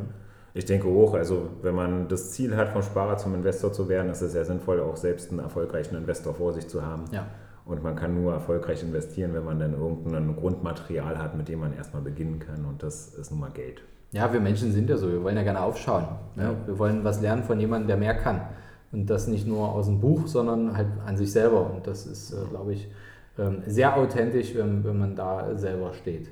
Ich 0.55 0.67
denke 0.67 0.87
auch, 0.89 1.15
also 1.15 1.49
wenn 1.63 1.75
man 1.75 2.09
das 2.09 2.33
Ziel 2.33 2.57
hat, 2.57 2.69
vom 2.71 2.83
Sparer 2.83 3.17
zum 3.17 3.35
Investor 3.35 3.73
zu 3.73 3.89
werden, 3.89 4.11
ist 4.11 4.21
es 4.21 4.33
sehr 4.33 4.45
sinnvoll, 4.45 4.81
auch 4.81 4.97
selbst 4.97 5.31
einen 5.31 5.41
erfolgreichen 5.41 5.97
Investor 5.97 6.35
vor 6.35 6.53
sich 6.53 6.69
zu 6.69 6.85
haben. 6.85 7.05
Ja. 7.11 7.27
Und 7.65 7.83
man 7.83 7.97
kann 7.97 8.21
nur 8.21 8.33
erfolgreich 8.33 8.83
investieren, 8.83 9.33
wenn 9.35 9.45
man 9.45 9.59
dann 9.59 9.73
irgendein 9.73 10.35
Grundmaterial 10.37 11.19
hat, 11.19 11.37
mit 11.37 11.49
dem 11.49 11.61
man 11.61 11.75
erstmal 11.75 12.03
beginnen 12.03 12.39
kann. 12.39 12.65
Und 12.65 12.83
das 12.83 13.15
ist 13.15 13.31
nun 13.31 13.41
mal 13.41 13.51
Geld. 13.51 13.83
Ja, 14.11 14.31
wir 14.31 14.41
Menschen 14.41 14.73
sind 14.73 14.91
ja 14.91 14.97
so, 14.97 15.11
wir 15.11 15.23
wollen 15.23 15.37
ja 15.37 15.43
gerne 15.43 15.61
aufschauen. 15.61 16.05
Ne? 16.37 16.43
Ja. 16.43 16.55
Wir 16.67 16.79
wollen 16.79 17.03
was 17.03 17.23
lernen 17.23 17.45
von 17.45 17.59
jemandem, 17.59 17.89
der 17.89 17.97
mehr 17.97 18.15
kann. 18.15 18.43
Und 18.91 19.09
das 19.09 19.27
nicht 19.27 19.47
nur 19.47 19.71
aus 19.71 19.87
dem 19.87 20.01
Buch, 20.01 20.27
sondern 20.27 20.77
halt 20.77 20.89
an 21.07 21.17
sich 21.17 21.33
selber. 21.33 21.71
Und 21.71 21.87
das 21.87 22.05
ist, 22.05 22.33
äh, 22.33 22.45
glaube 22.51 22.75
ich, 22.75 22.91
ähm, 23.39 23.63
sehr 23.67 23.97
authentisch, 23.97 24.55
wenn, 24.55 24.85
wenn 24.85 24.99
man 24.99 25.17
da 25.17 25.57
selber 25.57 25.95
steht. 25.95 26.29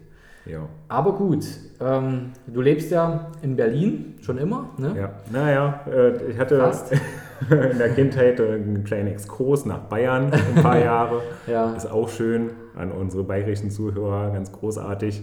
Ja. 0.46 0.68
Aber 0.88 1.12
gut, 1.12 1.44
ähm, 1.80 2.32
du 2.46 2.60
lebst 2.60 2.90
ja 2.90 3.30
in 3.42 3.56
Berlin 3.56 4.14
schon 4.20 4.38
immer, 4.38 4.70
ne? 4.78 4.94
Ja, 4.96 5.10
naja, 5.30 5.80
äh, 5.90 6.30
ich 6.30 6.38
hatte 6.38 6.58
Fast. 6.58 6.92
in 7.50 7.78
der 7.78 7.90
Kindheit 7.90 8.40
einen 8.40 8.84
kleinen 8.84 9.08
Exkurs 9.08 9.64
nach 9.64 9.80
Bayern, 9.80 10.30
ein 10.32 10.62
paar 10.62 10.78
Jahre. 10.84 11.22
ja. 11.46 11.72
Ist 11.74 11.90
auch 11.90 12.08
schön 12.08 12.50
an 12.76 12.92
unsere 12.92 13.24
bayerischen 13.24 13.70
Zuhörer, 13.70 14.30
ganz 14.30 14.52
großartig. 14.52 15.22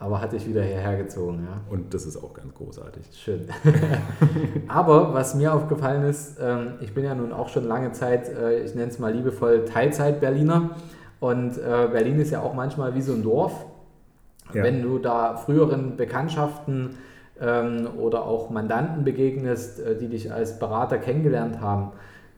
Aber 0.00 0.20
hat 0.20 0.32
dich 0.32 0.46
wieder 0.48 0.62
hierher 0.62 0.96
gezogen, 0.96 1.46
ja? 1.48 1.60
Und 1.70 1.94
das 1.94 2.04
ist 2.04 2.16
auch 2.16 2.34
ganz 2.34 2.52
großartig. 2.54 3.06
Schön. 3.12 3.48
Aber 4.68 5.14
was 5.14 5.34
mir 5.34 5.54
aufgefallen 5.54 6.04
ist, 6.04 6.36
ähm, 6.42 6.74
ich 6.80 6.92
bin 6.92 7.04
ja 7.04 7.14
nun 7.14 7.32
auch 7.32 7.48
schon 7.48 7.64
lange 7.64 7.92
Zeit, 7.92 8.28
äh, 8.28 8.64
ich 8.64 8.74
nenne 8.74 8.90
es 8.90 8.98
mal 8.98 9.12
liebevoll 9.14 9.64
Teilzeit-Berliner. 9.64 10.70
Und 11.20 11.56
äh, 11.56 11.88
Berlin 11.90 12.18
ist 12.18 12.32
ja 12.32 12.40
auch 12.42 12.54
manchmal 12.54 12.94
wie 12.94 13.02
so 13.02 13.12
ein 13.14 13.22
Dorf. 13.22 13.64
Ja. 14.52 14.62
Wenn 14.62 14.82
du 14.82 14.98
da 14.98 15.36
früheren 15.36 15.96
Bekanntschaften 15.96 16.96
ähm, 17.40 17.88
oder 17.98 18.24
auch 18.24 18.50
Mandanten 18.50 19.04
begegnest, 19.04 19.80
äh, 19.80 19.96
die 19.96 20.08
dich 20.08 20.32
als 20.32 20.58
Berater 20.58 20.98
kennengelernt 20.98 21.60
haben, 21.60 21.92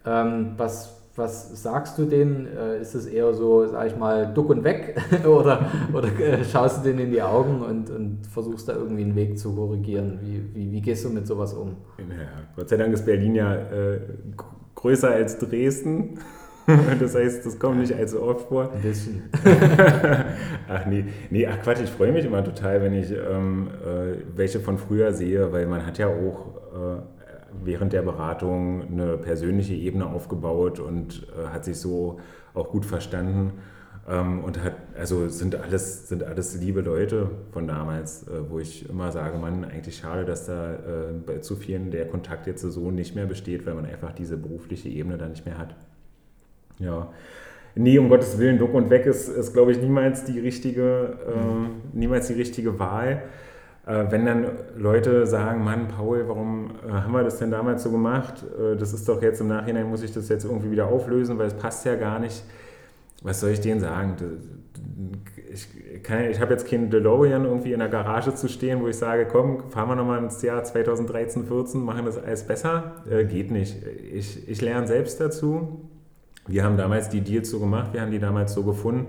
ähm, 0.07 0.53
was, 0.57 0.97
was 1.17 1.63
sagst 1.63 1.99
du 1.99 2.05
denen? 2.05 2.47
Äh, 2.47 2.81
ist 2.81 2.95
es 2.95 3.07
eher 3.07 3.35
so, 3.35 3.67
sag 3.67 3.89
ich 3.89 3.97
mal, 3.97 4.33
duck 4.33 4.51
und 4.51 4.63
weg 4.65 4.97
oder, 5.27 5.67
oder 5.93 6.09
äh, 6.21 6.45
schaust 6.45 6.79
du 6.79 6.89
denen 6.89 7.07
in 7.07 7.11
die 7.11 7.23
Augen 7.23 7.63
und, 7.63 7.91
und 7.91 8.27
versuchst 8.27 8.69
da 8.69 8.75
irgendwie 8.75 9.03
einen 9.03 9.17
Weg 9.17 9.39
zu 9.39 9.55
korrigieren? 9.55 10.21
Wie, 10.23 10.55
wie, 10.55 10.73
wie 10.73 10.81
gehst 10.81 11.05
du 11.05 11.11
mit 11.11 11.27
sowas 11.27 11.55
um? 11.55 11.77
Ja, 11.99 12.05
Gott 12.55 12.69
sei 12.69 12.77
Dank 12.77 12.95
ist 12.95 13.05
Berlin 13.05 13.35
ja 13.35 13.55
äh, 13.55 14.01
größer 14.77 15.11
als 15.11 15.39
Dresden. 15.39 16.21
das 17.01 17.15
heißt, 17.15 17.47
das 17.47 17.59
kommt 17.59 17.79
nicht 17.79 17.95
allzu 17.95 18.23
oft 18.23 18.49
vor. 18.49 18.73
Ein 18.73 18.83
bisschen. 18.83 19.23
ach 20.69 20.87
nee, 20.87 21.05
nee, 21.31 21.47
ach 21.47 21.63
Quatsch, 21.63 21.81
ich 21.83 21.91
freue 21.91 22.13
mich 22.13 22.25
immer 22.25 22.43
total, 22.43 22.83
wenn 22.83 22.95
ich 22.95 23.11
ähm, 23.11 23.69
äh, 23.85 24.17
welche 24.35 24.61
von 24.61 24.79
früher 24.79 25.13
sehe, 25.13 25.53
weil 25.53 25.67
man 25.67 25.87
hat 25.87 25.99
ja 25.99 26.09
auch 26.09 26.57
äh, 26.75 27.03
während 27.65 27.93
der 27.93 28.03
Beratung 28.03 28.83
eine 28.91 29.17
persönliche 29.17 29.75
Ebene 29.75 30.07
aufgebaut 30.07 30.81
und 30.81 31.27
äh, 31.39 31.49
hat 31.49 31.65
sich 31.65 31.79
so 31.79 32.21
auch 32.55 32.71
gut 32.71 32.85
verstanden. 32.85 33.53
Ähm, 34.09 34.45
und 34.45 34.63
hat, 34.63 34.75
also 34.97 35.29
sind 35.29 35.57
alles, 35.57 36.09
sind 36.09 36.23
alles 36.23 36.57
liebe 36.61 36.81
Leute 36.81 37.29
von 37.51 37.67
damals, 37.67 38.29
äh, 38.29 38.49
wo 38.49 38.61
ich 38.61 38.89
immer 38.89 39.11
sage, 39.11 39.37
man, 39.39 39.65
eigentlich 39.65 39.97
schade, 39.97 40.25
dass 40.25 40.47
da 40.47 40.75
äh, 40.75 40.79
bei 41.25 41.39
zu 41.39 41.57
vielen 41.57 41.91
der 41.91 42.07
Kontakt 42.07 42.47
jetzt 42.47 42.63
so 42.63 42.91
nicht 42.93 43.17
mehr 43.17 43.27
besteht, 43.27 43.67
weil 43.67 43.75
man 43.75 43.85
einfach 43.85 44.13
diese 44.13 44.37
berufliche 44.37 44.89
Ebene 44.89 45.19
dann 45.19 45.31
nicht 45.31 45.45
mehr 45.45 45.59
hat. 45.59 45.75
Ja. 46.79 47.09
Nee, 47.75 47.99
um 47.99 48.09
Gottes 48.09 48.39
Willen, 48.39 48.59
Duck 48.59 48.73
und 48.73 48.89
Weg 48.89 49.05
ist, 49.05 49.29
ist 49.29 49.53
glaube 49.53 49.73
ich, 49.73 49.79
niemals 49.79 50.25
die 50.25 50.41
richtige, 50.41 51.19
äh, 51.27 51.97
niemals 51.97 52.29
die 52.29 52.33
richtige 52.33 52.79
Wahl. 52.79 53.23
Äh, 53.87 54.07
wenn 54.11 54.27
dann 54.27 54.47
Leute 54.77 55.27
sagen, 55.27 55.63
Mann, 55.63 55.87
Paul, 55.89 56.25
warum 56.27 56.71
äh, 56.87 56.91
haben 56.91 57.13
wir 57.13 57.23
das 57.23 57.39
denn 57.39 57.51
damals 57.51 57.85
so 57.85 57.91
gemacht? 57.93 58.45
Äh, 58.59 58.77
das 58.77 58.93
ist 58.93 59.09
doch 59.09 59.23
jetzt 59.23 59.41
im 59.41 59.49
Nachhinein, 59.49 59.89
muss 59.89 60.03
ich 60.03 60.13
das 60.13 60.29
jetzt 60.29 60.45
irgendwie 60.45 60.71
wieder 60.71 60.87
auflösen, 60.87 61.39
weil 61.39 61.47
es 61.47 61.55
passt 61.55 61.85
ja 61.85 61.95
gar 61.95 62.19
nicht. 62.19 62.43
was 63.23 63.41
soll 63.41 63.51
ich 63.51 63.61
denen 63.61 63.81
sagen? 63.81 64.17
Ich, 65.53 65.69
ich 66.31 66.41
habe 66.41 66.53
jetzt 66.53 66.69
keinen 66.69 66.91
DeLorean 66.91 67.45
irgendwie 67.45 67.73
in 67.73 67.79
der 67.79 67.89
Garage 67.89 68.35
zu 68.35 68.49
stehen, 68.49 68.81
wo 68.81 68.89
ich 68.89 68.97
sage, 68.97 69.27
komm, 69.31 69.71
fahren 69.71 69.89
wir 69.89 69.97
nochmal 69.97 70.23
ins 70.23 70.43
Jahr 70.43 70.65
2013, 70.65 71.45
14, 71.47 71.83
machen 71.83 72.07
das 72.07 72.19
alles 72.19 72.43
besser. 72.43 73.05
Äh, 73.09 73.25
geht 73.25 73.51
nicht. 73.51 73.77
Ich, 74.13 74.49
ich 74.49 74.61
lerne 74.63 74.87
selbst 74.87 75.21
dazu. 75.21 75.91
Wir 76.47 76.65
haben 76.65 76.77
damals 76.77 77.09
die 77.09 77.21
Deals 77.21 77.51
so 77.51 77.59
gemacht, 77.59 77.93
wir 77.93 78.01
haben 78.01 78.11
die 78.11 78.19
damals 78.19 78.55
so 78.55 78.63
gefunden, 78.63 79.07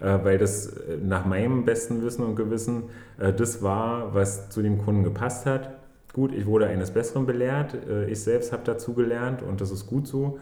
äh, 0.00 0.18
weil 0.22 0.38
das 0.38 0.66
äh, 0.66 0.96
nach 1.02 1.26
meinem 1.26 1.64
besten 1.64 2.02
Wissen 2.02 2.24
und 2.24 2.36
Gewissen 2.36 2.84
äh, 3.18 3.32
das 3.32 3.62
war, 3.62 4.14
was 4.14 4.48
zu 4.48 4.62
dem 4.62 4.78
Kunden 4.78 5.04
gepasst 5.04 5.46
hat. 5.46 5.70
Gut, 6.12 6.32
ich 6.32 6.46
wurde 6.46 6.66
eines 6.66 6.90
Besseren 6.90 7.24
belehrt, 7.24 7.76
ich 8.08 8.20
selbst 8.20 8.52
habe 8.52 8.62
dazu 8.64 8.94
gelernt 8.94 9.42
und 9.42 9.60
das 9.60 9.70
ist 9.70 9.86
gut 9.86 10.08
so. 10.08 10.40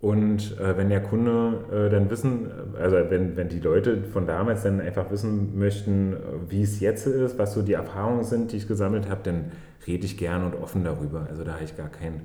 Und 0.00 0.58
wenn 0.58 0.88
der 0.88 1.00
Kunde 1.00 1.88
dann 1.92 2.10
wissen, 2.10 2.50
also 2.76 2.96
wenn, 3.08 3.36
wenn 3.36 3.48
die 3.48 3.60
Leute 3.60 4.02
von 4.02 4.26
damals 4.26 4.64
dann 4.64 4.80
einfach 4.80 5.08
wissen 5.12 5.56
möchten, 5.56 6.16
wie 6.48 6.62
es 6.62 6.80
jetzt 6.80 7.06
ist, 7.06 7.38
was 7.38 7.54
so 7.54 7.62
die 7.62 7.74
Erfahrungen 7.74 8.24
sind, 8.24 8.50
die 8.50 8.56
ich 8.56 8.66
gesammelt 8.66 9.08
habe, 9.08 9.20
dann 9.22 9.52
rede 9.86 10.04
ich 10.06 10.18
gern 10.18 10.44
und 10.44 10.56
offen 10.56 10.82
darüber. 10.82 11.28
Also 11.30 11.44
da 11.44 11.52
habe 11.52 11.62
ich 11.62 11.76
gar, 11.76 11.88
kein, 11.88 12.22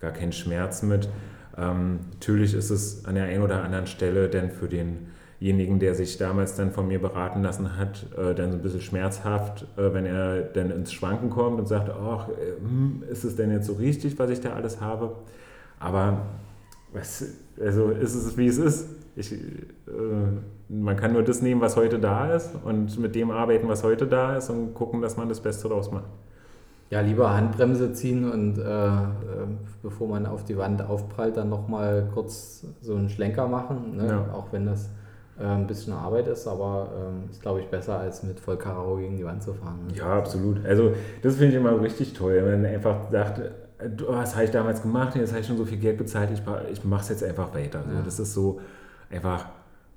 gar 0.00 0.12
keinen 0.12 0.32
Schmerz 0.32 0.82
mit. 0.82 1.10
Ähm, 1.58 2.00
natürlich 2.12 2.54
ist 2.54 2.70
es 2.70 3.04
an 3.04 3.14
der 3.14 3.24
einen 3.24 3.42
oder 3.42 3.62
anderen 3.62 3.86
Stelle 3.86 4.28
dann 4.28 4.50
für 4.50 4.68
denjenigen, 4.68 5.78
der 5.78 5.94
sich 5.94 6.18
damals 6.18 6.54
dann 6.54 6.70
von 6.70 6.86
mir 6.86 7.00
beraten 7.00 7.42
lassen 7.42 7.76
hat, 7.78 8.06
äh, 8.16 8.34
dann 8.34 8.52
so 8.52 8.58
ein 8.58 8.62
bisschen 8.62 8.82
schmerzhaft, 8.82 9.66
äh, 9.76 9.92
wenn 9.94 10.04
er 10.04 10.42
dann 10.42 10.70
ins 10.70 10.92
Schwanken 10.92 11.30
kommt 11.30 11.58
und 11.58 11.66
sagt, 11.66 11.90
ach, 11.90 12.28
äh, 12.28 12.60
hm, 12.60 13.04
ist 13.10 13.24
es 13.24 13.36
denn 13.36 13.50
jetzt 13.50 13.66
so 13.66 13.74
richtig, 13.74 14.18
was 14.18 14.30
ich 14.30 14.40
da 14.40 14.52
alles 14.52 14.80
habe? 14.80 15.16
Aber 15.78 16.26
was, 16.92 17.24
also 17.60 17.90
ist 17.90 18.14
es, 18.14 18.36
wie 18.36 18.46
es 18.46 18.58
ist. 18.58 18.88
Ich, 19.16 19.32
äh, 19.32 19.36
man 20.68 20.96
kann 20.96 21.12
nur 21.12 21.22
das 21.22 21.40
nehmen, 21.40 21.60
was 21.60 21.76
heute 21.76 21.98
da 21.98 22.34
ist 22.34 22.50
und 22.64 22.98
mit 22.98 23.14
dem 23.14 23.30
arbeiten, 23.30 23.68
was 23.68 23.82
heute 23.82 24.06
da 24.06 24.36
ist 24.36 24.50
und 24.50 24.74
gucken, 24.74 25.00
dass 25.00 25.16
man 25.16 25.28
das 25.28 25.40
Beste 25.40 25.68
daraus 25.68 25.90
macht. 25.90 26.10
Ja, 26.90 27.00
lieber 27.00 27.34
Handbremse 27.34 27.92
ziehen 27.92 28.30
und 28.30 28.58
äh, 28.58 28.62
äh 28.62 29.06
bevor 29.82 30.08
man 30.08 30.26
auf 30.26 30.44
die 30.44 30.56
Wand 30.56 30.82
aufprallt, 30.82 31.36
dann 31.36 31.48
nochmal 31.48 32.08
kurz 32.14 32.64
so 32.80 32.94
einen 32.94 33.08
Schlenker 33.08 33.48
machen, 33.48 33.96
ne? 33.96 34.06
ja. 34.06 34.34
auch 34.34 34.52
wenn 34.52 34.66
das 34.66 34.90
äh, 35.38 35.44
ein 35.44 35.66
bisschen 35.66 35.92
Arbeit 35.92 36.28
ist, 36.28 36.46
aber 36.46 36.90
ähm, 36.96 37.30
ist, 37.30 37.42
glaube 37.42 37.60
ich, 37.60 37.68
besser, 37.68 37.98
als 37.98 38.22
mit 38.22 38.40
Vollkaro 38.40 38.96
gegen 38.96 39.16
die 39.16 39.24
Wand 39.24 39.42
zu 39.42 39.52
fahren. 39.52 39.86
Ne? 39.86 39.94
Ja, 39.96 40.18
absolut. 40.18 40.64
Also 40.64 40.92
das 41.22 41.36
finde 41.36 41.52
ich 41.52 41.54
immer 41.56 41.80
richtig 41.80 42.14
toll, 42.14 42.40
wenn 42.44 42.62
man 42.62 42.72
einfach 42.72 43.10
sagt, 43.10 43.40
was 44.06 44.34
habe 44.34 44.44
ich 44.44 44.50
damals 44.50 44.80
gemacht, 44.80 45.16
jetzt 45.16 45.32
habe 45.32 45.40
ich 45.40 45.46
schon 45.46 45.58
so 45.58 45.64
viel 45.64 45.78
Geld 45.78 45.98
bezahlt, 45.98 46.30
ich, 46.32 46.42
ich 46.72 46.84
mache 46.84 47.02
es 47.02 47.08
jetzt 47.10 47.24
einfach 47.24 47.54
weiter. 47.54 47.80
Ja. 47.86 47.98
So, 47.98 48.02
das 48.04 48.18
ist 48.18 48.32
so 48.32 48.60
einfach 49.10 49.46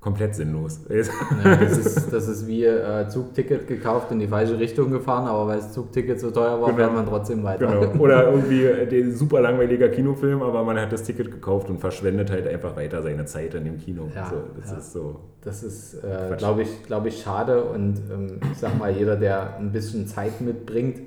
komplett 0.00 0.34
sinnlos. 0.34 0.80
Ja, 0.88 1.56
das, 1.56 1.76
ist, 1.76 2.12
das 2.12 2.26
ist 2.26 2.46
wie 2.46 2.64
äh, 2.64 3.06
Zugticket 3.08 3.68
gekauft 3.68 4.10
in 4.10 4.18
die 4.18 4.26
falsche 4.26 4.58
Richtung 4.58 4.90
gefahren, 4.90 5.26
aber 5.26 5.46
weil 5.46 5.58
das 5.58 5.72
Zugticket 5.72 6.18
so 6.18 6.30
teuer 6.30 6.58
war, 6.60 6.68
genau. 6.68 6.78
fährt 6.78 6.94
man 6.94 7.06
trotzdem 7.06 7.44
weiter. 7.44 7.66
Genau. 7.66 7.92
Oder 8.02 8.30
irgendwie 8.30 8.62
der 8.90 9.12
super 9.12 9.40
langweiliger 9.40 9.90
Kinofilm, 9.90 10.42
aber 10.42 10.64
man 10.64 10.80
hat 10.80 10.92
das 10.92 11.02
Ticket 11.02 11.30
gekauft 11.30 11.68
und 11.68 11.78
verschwendet 11.78 12.30
halt 12.30 12.48
einfach 12.48 12.76
weiter 12.76 13.02
seine 13.02 13.26
Zeit 13.26 13.54
in 13.54 13.64
dem 13.64 13.78
Kino. 13.78 14.10
Ja, 14.14 14.30
so, 14.30 14.36
das 14.58 14.70
ja. 14.70 14.78
ist 14.78 14.92
so. 14.92 15.20
Das 15.42 15.62
ist, 15.62 15.94
äh, 15.94 16.34
glaube 16.36 16.62
ich, 16.62 16.82
glaub 16.84 17.04
ich, 17.04 17.20
schade 17.22 17.62
und 17.62 17.98
ähm, 18.10 18.40
ich 18.52 18.58
sag 18.58 18.78
mal, 18.78 18.90
jeder, 18.90 19.16
der 19.16 19.56
ein 19.58 19.72
bisschen 19.72 20.06
Zeit 20.06 20.40
mitbringt, 20.40 21.00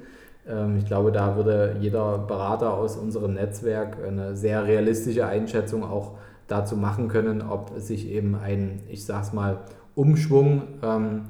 ähm, 0.47 0.77
ich 0.77 0.85
glaube, 0.85 1.11
da 1.11 1.35
würde 1.35 1.77
jeder 1.79 2.19
Berater 2.19 2.73
aus 2.73 2.95
unserem 2.95 3.33
Netzwerk 3.33 3.97
eine 4.05 4.35
sehr 4.35 4.65
realistische 4.65 5.25
Einschätzung 5.25 5.83
auch 5.83 6.13
dazu 6.53 6.77
machen 6.77 7.07
können, 7.07 7.41
ob 7.41 7.71
sich 7.77 8.07
eben 8.07 8.35
ein, 8.35 8.81
ich 8.87 9.05
sag's 9.05 9.33
mal, 9.33 9.61
Umschwung 9.95 10.61
ähm, 10.83 11.23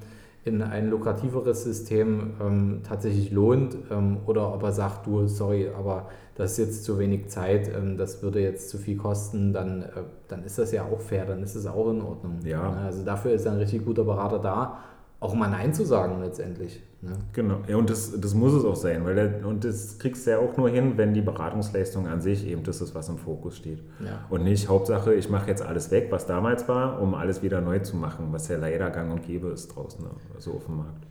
in 0.44 0.62
ein 0.62 0.89
lukrativeres 0.89 1.63
System 1.63 2.34
ähm, 2.42 2.82
tatsächlich 2.86 3.32
lohnt 3.32 3.77
ähm, 3.89 4.18
oder 4.25 4.53
ob 4.53 4.63
er 4.63 4.74
sagt, 4.74 5.08
du, 5.08 5.27
sorry, 5.27 5.70
aber 5.77 6.10
das 6.36 6.51
ist 6.51 6.58
jetzt 6.58 6.84
zu 6.84 7.00
wenig 7.00 7.30
Zeit, 7.30 7.72
ähm, 7.74 7.98
das 7.98 8.22
würde 8.22 8.42
jetzt 8.42 8.70
zu 8.70 8.77
viel 8.77 8.98
kosten, 8.98 9.53
dann, 9.53 9.84
äh, 9.84 9.88
dann 10.27 10.44
ist 10.44 10.60
das 10.60 10.74
ja 10.74 10.84
auch 10.84 11.00
fair, 11.00 11.25
dann 11.25 11.42
ist 11.42 11.56
es 11.56 11.65
auch 11.65 11.89
in 11.89 12.01
Ordnung. 12.01 12.39
Ja. 12.44 12.74
Also 12.86 13.06
dafür 13.06 13.32
ist 13.32 13.48
ein 13.48 13.58
richtig 13.58 13.86
guter 13.86 14.03
Berater 14.03 14.40
da 14.40 14.79
auch 15.24 15.33
mal 15.33 15.48
Nein 15.48 15.74
zu 15.74 15.86
sagen 15.86 16.22
letztendlich. 16.22 16.81
Ne? 17.01 17.12
Genau, 17.31 17.59
ja, 17.68 17.77
und 17.77 17.90
das, 17.90 18.20
das 18.20 18.33
muss 18.33 18.53
es 18.53 18.66
auch 18.66 18.75
sein, 18.75 19.05
weil 19.05 19.16
der, 19.16 19.46
und 19.46 19.64
das 19.64 20.00
kriegst 20.00 20.25
du 20.25 20.31
ja 20.31 20.40
auch 20.40 20.55
nur 20.57 20.70
hin, 20.70 20.94
wenn 20.98 21.14
die 21.14 21.22
Beratungsleistung 21.22 22.07
an 22.07 22.22
sich 22.22 22.46
eben 22.46 22.64
das 22.64 22.81
ist, 22.81 22.94
was 22.94 23.09
im 23.09 23.18
Fokus 23.18 23.57
steht. 23.57 23.79
Ja. 24.00 24.25
Und 24.29 24.44
nicht 24.44 24.68
Hauptsache, 24.68 25.14
ich 25.14 25.29
mache 25.29 25.50
jetzt 25.50 25.62
alles 25.62 25.92
weg, 25.92 26.07
was 26.12 26.25
damals 26.25 26.68
war, 26.68 27.01
um 27.01 27.16
alles 27.16 27.42
wieder 27.42 27.62
neu 27.62 27.79
zu 27.79 27.96
machen, 27.96 28.27
was 28.31 28.48
ja 28.50 28.57
leider 28.57 28.90
gang 28.90 29.12
und 29.12 29.24
gäbe 29.24 29.48
ist 29.48 29.70
draußen, 29.70 30.03
ne? 30.03 30.12
so 30.40 30.51
auf 30.51 30.66
dem 30.66 30.77
Markt. 30.77 31.05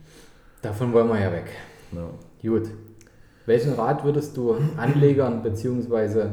Davon 0.61 0.93
wollen 0.93 1.09
wir 1.09 1.19
ja 1.19 1.31
weg. 1.31 1.51
Ja. 1.91 2.09
Gut. 2.49 2.69
Welchen 3.45 3.73
Rat 3.73 4.03
würdest 4.03 4.37
du 4.37 4.55
Anlegern 4.77 5.43
bzw. 5.43 6.27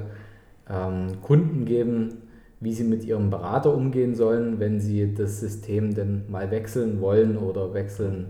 Ähm, 0.69 1.21
Kunden 1.23 1.65
geben, 1.65 2.23
wie 2.61 2.75
sie 2.75 2.85
mit 2.85 3.05
ihrem 3.05 3.31
Berater 3.31 3.75
umgehen 3.75 4.15
sollen, 4.15 4.61
wenn 4.61 4.81
sie 4.81 5.15
das 5.15 5.41
System 5.41 5.95
denn 5.95 6.31
mal 6.31 6.51
wechseln 6.51 7.01
wollen 7.01 7.39
oder 7.39 7.73
wechseln 7.73 8.27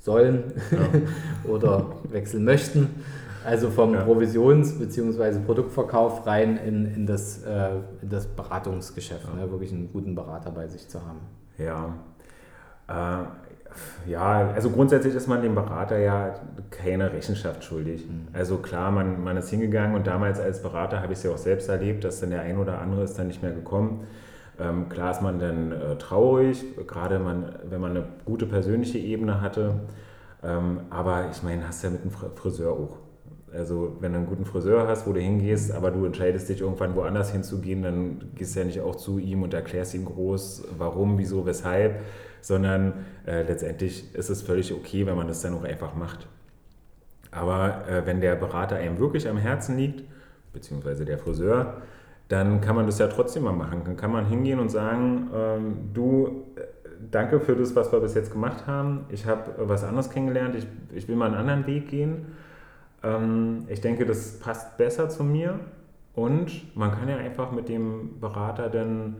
sollen 0.00 0.54
ja. 0.70 1.50
oder 1.50 1.86
wechseln 2.10 2.44
möchten. 2.44 2.88
Also 3.44 3.70
vom 3.70 3.94
ja. 3.94 4.04
Provisions- 4.04 4.78
bzw. 4.78 5.40
Produktverkauf 5.40 6.26
rein 6.26 6.56
in, 6.56 6.86
in, 6.86 7.06
das, 7.06 7.42
äh, 7.44 7.76
in 8.02 8.08
das 8.08 8.26
Beratungsgeschäft, 8.26 9.28
ja. 9.28 9.44
ne? 9.44 9.50
wirklich 9.50 9.72
einen 9.72 9.90
guten 9.92 10.14
Berater 10.14 10.50
bei 10.50 10.66
sich 10.66 10.88
zu 10.88 11.00
haben. 11.00 11.20
Ja. 11.58 11.94
Ja, 14.06 14.50
also 14.54 14.70
grundsätzlich 14.70 15.14
ist 15.14 15.26
man 15.26 15.42
dem 15.42 15.54
Berater 15.54 15.98
ja 15.98 16.34
keine 16.70 17.12
Rechenschaft 17.12 17.64
schuldig. 17.64 18.06
Mhm. 18.06 18.28
Also 18.32 18.58
klar, 18.58 18.90
man, 18.90 19.22
man 19.22 19.36
ist 19.36 19.50
hingegangen 19.50 19.94
und 19.94 20.06
damals 20.06 20.40
als 20.40 20.62
Berater 20.62 21.02
habe 21.02 21.12
ich 21.12 21.18
es 21.18 21.24
ja 21.24 21.30
auch 21.30 21.38
selbst 21.38 21.68
erlebt, 21.68 22.04
dass 22.04 22.20
dann 22.20 22.30
der 22.30 22.42
ein 22.42 22.58
oder 22.58 22.80
andere 22.80 23.02
ist 23.02 23.18
dann 23.18 23.26
nicht 23.26 23.42
mehr 23.42 23.52
gekommen. 23.52 24.06
Ähm, 24.60 24.88
klar 24.88 25.12
ist 25.12 25.22
man 25.22 25.38
dann 25.38 25.72
äh, 25.72 25.96
traurig, 25.96 26.64
gerade 26.86 27.18
man, 27.18 27.54
wenn 27.68 27.80
man 27.80 27.92
eine 27.92 28.04
gute 28.24 28.46
persönliche 28.46 28.98
Ebene 28.98 29.40
hatte. 29.40 29.74
Ähm, 30.42 30.80
aber 30.90 31.28
ich 31.30 31.42
meine, 31.42 31.66
hast 31.66 31.82
ja 31.84 31.90
mit 31.90 32.02
einem 32.02 32.10
Friseur 32.10 32.72
auch. 32.72 32.98
Also 33.52 33.96
wenn 34.00 34.12
du 34.12 34.18
einen 34.18 34.26
guten 34.26 34.44
Friseur 34.44 34.86
hast, 34.86 35.06
wo 35.06 35.12
du 35.12 35.20
hingehst, 35.20 35.72
aber 35.72 35.90
du 35.90 36.04
entscheidest 36.04 36.48
dich 36.50 36.60
irgendwann 36.60 36.94
woanders 36.94 37.30
hinzugehen, 37.32 37.82
dann 37.82 38.32
gehst 38.34 38.54
du 38.54 38.60
ja 38.60 38.66
nicht 38.66 38.80
auch 38.80 38.96
zu 38.96 39.18
ihm 39.18 39.42
und 39.42 39.54
erklärst 39.54 39.94
ihm 39.94 40.04
groß, 40.04 40.64
warum, 40.76 41.16
wieso, 41.16 41.46
weshalb 41.46 42.00
sondern 42.40 42.92
äh, 43.26 43.42
letztendlich 43.42 44.14
ist 44.14 44.28
es 44.28 44.42
völlig 44.42 44.72
okay, 44.72 45.06
wenn 45.06 45.16
man 45.16 45.28
das 45.28 45.42
dann 45.42 45.54
auch 45.54 45.64
einfach 45.64 45.94
macht. 45.94 46.26
Aber 47.30 47.88
äh, 47.88 48.06
wenn 48.06 48.20
der 48.20 48.36
Berater 48.36 48.76
einem 48.76 48.98
wirklich 48.98 49.28
am 49.28 49.36
Herzen 49.36 49.76
liegt, 49.76 50.04
beziehungsweise 50.52 51.04
der 51.04 51.18
Friseur, 51.18 51.82
dann 52.28 52.60
kann 52.60 52.76
man 52.76 52.86
das 52.86 52.98
ja 52.98 53.06
trotzdem 53.06 53.44
mal 53.44 53.52
machen. 53.52 53.82
Dann 53.84 53.96
kann 53.96 54.12
man 54.12 54.26
hingehen 54.26 54.58
und 54.58 54.70
sagen, 54.70 55.30
ähm, 55.34 55.76
du, 55.94 56.44
äh, 56.56 56.62
danke 57.10 57.40
für 57.40 57.56
das, 57.56 57.74
was 57.74 57.90
wir 57.92 58.00
bis 58.00 58.14
jetzt 58.14 58.32
gemacht 58.32 58.66
haben. 58.66 59.06
Ich 59.08 59.26
habe 59.26 59.54
was 59.68 59.84
anderes 59.84 60.10
kennengelernt. 60.10 60.54
Ich, 60.54 60.66
ich 60.94 61.08
will 61.08 61.16
mal 61.16 61.26
einen 61.26 61.36
anderen 61.36 61.66
Weg 61.66 61.88
gehen. 61.88 62.26
Ähm, 63.02 63.64
ich 63.68 63.80
denke, 63.80 64.04
das 64.04 64.38
passt 64.40 64.76
besser 64.76 65.08
zu 65.08 65.24
mir. 65.24 65.58
Und 66.14 66.76
man 66.76 66.90
kann 66.90 67.08
ja 67.08 67.16
einfach 67.16 67.52
mit 67.52 67.68
dem 67.68 68.20
Berater 68.20 68.68
dann 68.68 69.16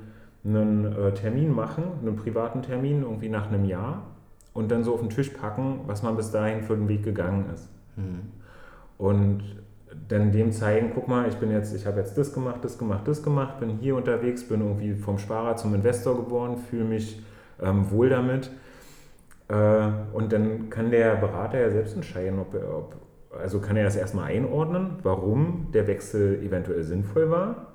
einen 0.48 0.84
äh, 0.84 1.12
Termin 1.12 1.52
machen, 1.54 1.84
einen 2.00 2.16
privaten 2.16 2.62
Termin, 2.62 3.02
irgendwie 3.02 3.28
nach 3.28 3.48
einem 3.48 3.64
Jahr 3.64 4.02
und 4.54 4.70
dann 4.70 4.82
so 4.82 4.94
auf 4.94 5.00
den 5.00 5.10
Tisch 5.10 5.30
packen, 5.30 5.80
was 5.86 6.02
man 6.02 6.16
bis 6.16 6.30
dahin 6.30 6.62
für 6.62 6.74
den 6.74 6.88
Weg 6.88 7.04
gegangen 7.04 7.46
ist. 7.52 7.68
Mhm. 7.96 8.20
Und 8.96 9.42
dann 10.08 10.32
dem 10.32 10.52
zeigen, 10.52 10.92
guck 10.94 11.08
mal, 11.08 11.28
ich 11.28 11.36
bin 11.36 11.50
jetzt, 11.50 11.74
ich 11.74 11.86
habe 11.86 12.00
jetzt 12.00 12.16
das 12.16 12.32
gemacht, 12.32 12.58
das 12.62 12.78
gemacht, 12.78 13.06
das 13.06 13.22
gemacht, 13.22 13.60
bin 13.60 13.70
hier 13.78 13.96
unterwegs, 13.96 14.44
bin 14.44 14.60
irgendwie 14.60 14.94
vom 14.94 15.18
Sparer 15.18 15.56
zum 15.56 15.74
Investor 15.74 16.16
geworden, 16.16 16.56
fühle 16.56 16.84
mich 16.84 17.22
ähm, 17.62 17.90
wohl 17.90 18.08
damit. 18.08 18.50
Äh, 19.48 19.88
und 20.12 20.32
dann 20.32 20.70
kann 20.70 20.90
der 20.90 21.16
Berater 21.16 21.60
ja 21.60 21.70
selbst 21.70 21.94
entscheiden, 21.94 22.38
ob, 22.38 22.54
er, 22.54 22.76
ob 22.76 22.96
also 23.38 23.60
kann 23.60 23.76
er 23.76 23.84
das 23.84 23.96
erstmal 23.96 24.30
einordnen, 24.30 24.98
warum 25.02 25.68
der 25.72 25.86
Wechsel 25.86 26.42
eventuell 26.42 26.82
sinnvoll 26.82 27.30
war 27.30 27.67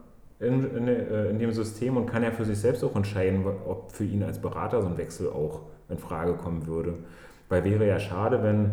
in, 0.43 0.75
in, 0.75 0.87
äh, 0.87 1.29
in, 1.29 1.39
dem 1.39 1.51
System 1.51 1.97
und 1.97 2.05
kann 2.05 2.23
ja 2.23 2.31
für 2.31 2.45
sich 2.45 2.57
selbst 2.57 2.83
auch 2.83 2.95
entscheiden, 2.95 3.45
ob 3.45 3.91
für 3.91 4.03
ihn 4.03 4.23
als 4.23 4.39
Berater 4.39 4.81
so 4.81 4.87
ein 4.87 4.97
Wechsel 4.97 5.29
auch 5.29 5.61
in 5.89 5.97
Frage 5.97 6.33
kommen 6.33 6.67
würde. 6.67 6.95
Weil 7.49 7.63
wäre 7.63 7.87
ja 7.87 7.99
schade, 7.99 8.43
wenn 8.43 8.71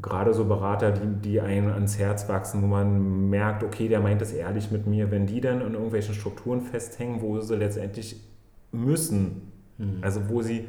gerade 0.00 0.32
so 0.32 0.44
Berater, 0.44 0.92
die, 0.92 1.30
die 1.30 1.40
einen 1.40 1.70
ans 1.70 1.98
Herz 1.98 2.28
wachsen, 2.28 2.62
wo 2.62 2.66
man 2.66 3.28
merkt, 3.28 3.64
okay, 3.64 3.88
der 3.88 4.00
meint 4.00 4.22
es 4.22 4.32
ehrlich 4.32 4.70
mit 4.70 4.86
mir, 4.86 5.10
wenn 5.10 5.26
die 5.26 5.40
dann 5.40 5.60
in 5.60 5.74
irgendwelchen 5.74 6.14
Strukturen 6.14 6.60
festhängen, 6.60 7.20
wo 7.20 7.40
sie 7.40 7.56
letztendlich 7.56 8.20
müssen, 8.72 9.52
mhm. 9.78 9.98
also 10.00 10.28
wo 10.28 10.42
sie, 10.42 10.68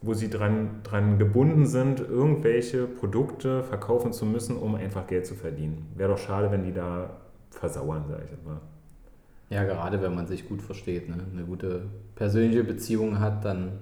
wo 0.00 0.14
sie 0.14 0.30
dran, 0.30 0.80
dran 0.84 1.18
gebunden 1.18 1.66
sind, 1.66 2.00
irgendwelche 2.00 2.86
Produkte 2.86 3.62
verkaufen 3.64 4.12
zu 4.12 4.26
müssen, 4.26 4.56
um 4.56 4.74
einfach 4.74 5.06
Geld 5.06 5.26
zu 5.26 5.34
verdienen. 5.34 5.86
Wäre 5.96 6.10
doch 6.10 6.18
schade, 6.18 6.50
wenn 6.50 6.64
die 6.64 6.72
da 6.72 7.10
versauern, 7.50 8.04
sage 8.08 8.22
ich 8.24 8.46
mal. 8.46 8.60
Ja, 9.52 9.64
gerade 9.64 10.00
wenn 10.00 10.14
man 10.14 10.26
sich 10.26 10.48
gut 10.48 10.62
versteht, 10.62 11.08
ne? 11.08 11.16
eine 11.32 11.44
gute 11.44 11.82
persönliche 12.14 12.64
Beziehung 12.64 13.20
hat, 13.20 13.44
dann, 13.44 13.72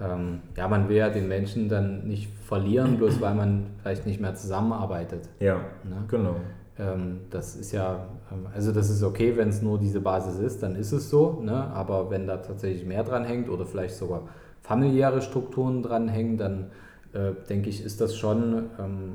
ähm, 0.00 0.40
ja, 0.56 0.68
man 0.68 0.88
will 0.88 0.96
ja 0.96 1.10
den 1.10 1.28
Menschen 1.28 1.68
dann 1.68 2.06
nicht 2.08 2.30
verlieren, 2.46 2.96
bloß 2.96 3.20
weil 3.20 3.34
man 3.34 3.66
vielleicht 3.82 4.06
nicht 4.06 4.20
mehr 4.20 4.34
zusammenarbeitet. 4.34 5.28
Ja, 5.38 5.56
ne? 5.84 6.04
genau. 6.08 6.36
Ähm, 6.78 7.20
das 7.28 7.56
ist 7.56 7.72
ja, 7.72 8.08
ähm, 8.32 8.46
also 8.54 8.72
das 8.72 8.88
ist 8.88 9.02
okay, 9.02 9.36
wenn 9.36 9.50
es 9.50 9.60
nur 9.60 9.78
diese 9.78 10.00
Basis 10.00 10.38
ist, 10.38 10.62
dann 10.62 10.76
ist 10.76 10.92
es 10.92 11.10
so, 11.10 11.42
ne? 11.42 11.52
aber 11.52 12.10
wenn 12.10 12.26
da 12.26 12.38
tatsächlich 12.38 12.86
mehr 12.86 13.04
dran 13.04 13.24
hängt 13.24 13.50
oder 13.50 13.66
vielleicht 13.66 13.96
sogar 13.96 14.28
familiäre 14.62 15.20
Strukturen 15.20 15.82
dran 15.82 16.08
hängen, 16.08 16.38
dann 16.38 16.70
äh, 17.12 17.32
denke 17.50 17.68
ich, 17.68 17.84
ist 17.84 18.00
das 18.00 18.16
schon 18.16 18.70
ähm, 18.78 19.12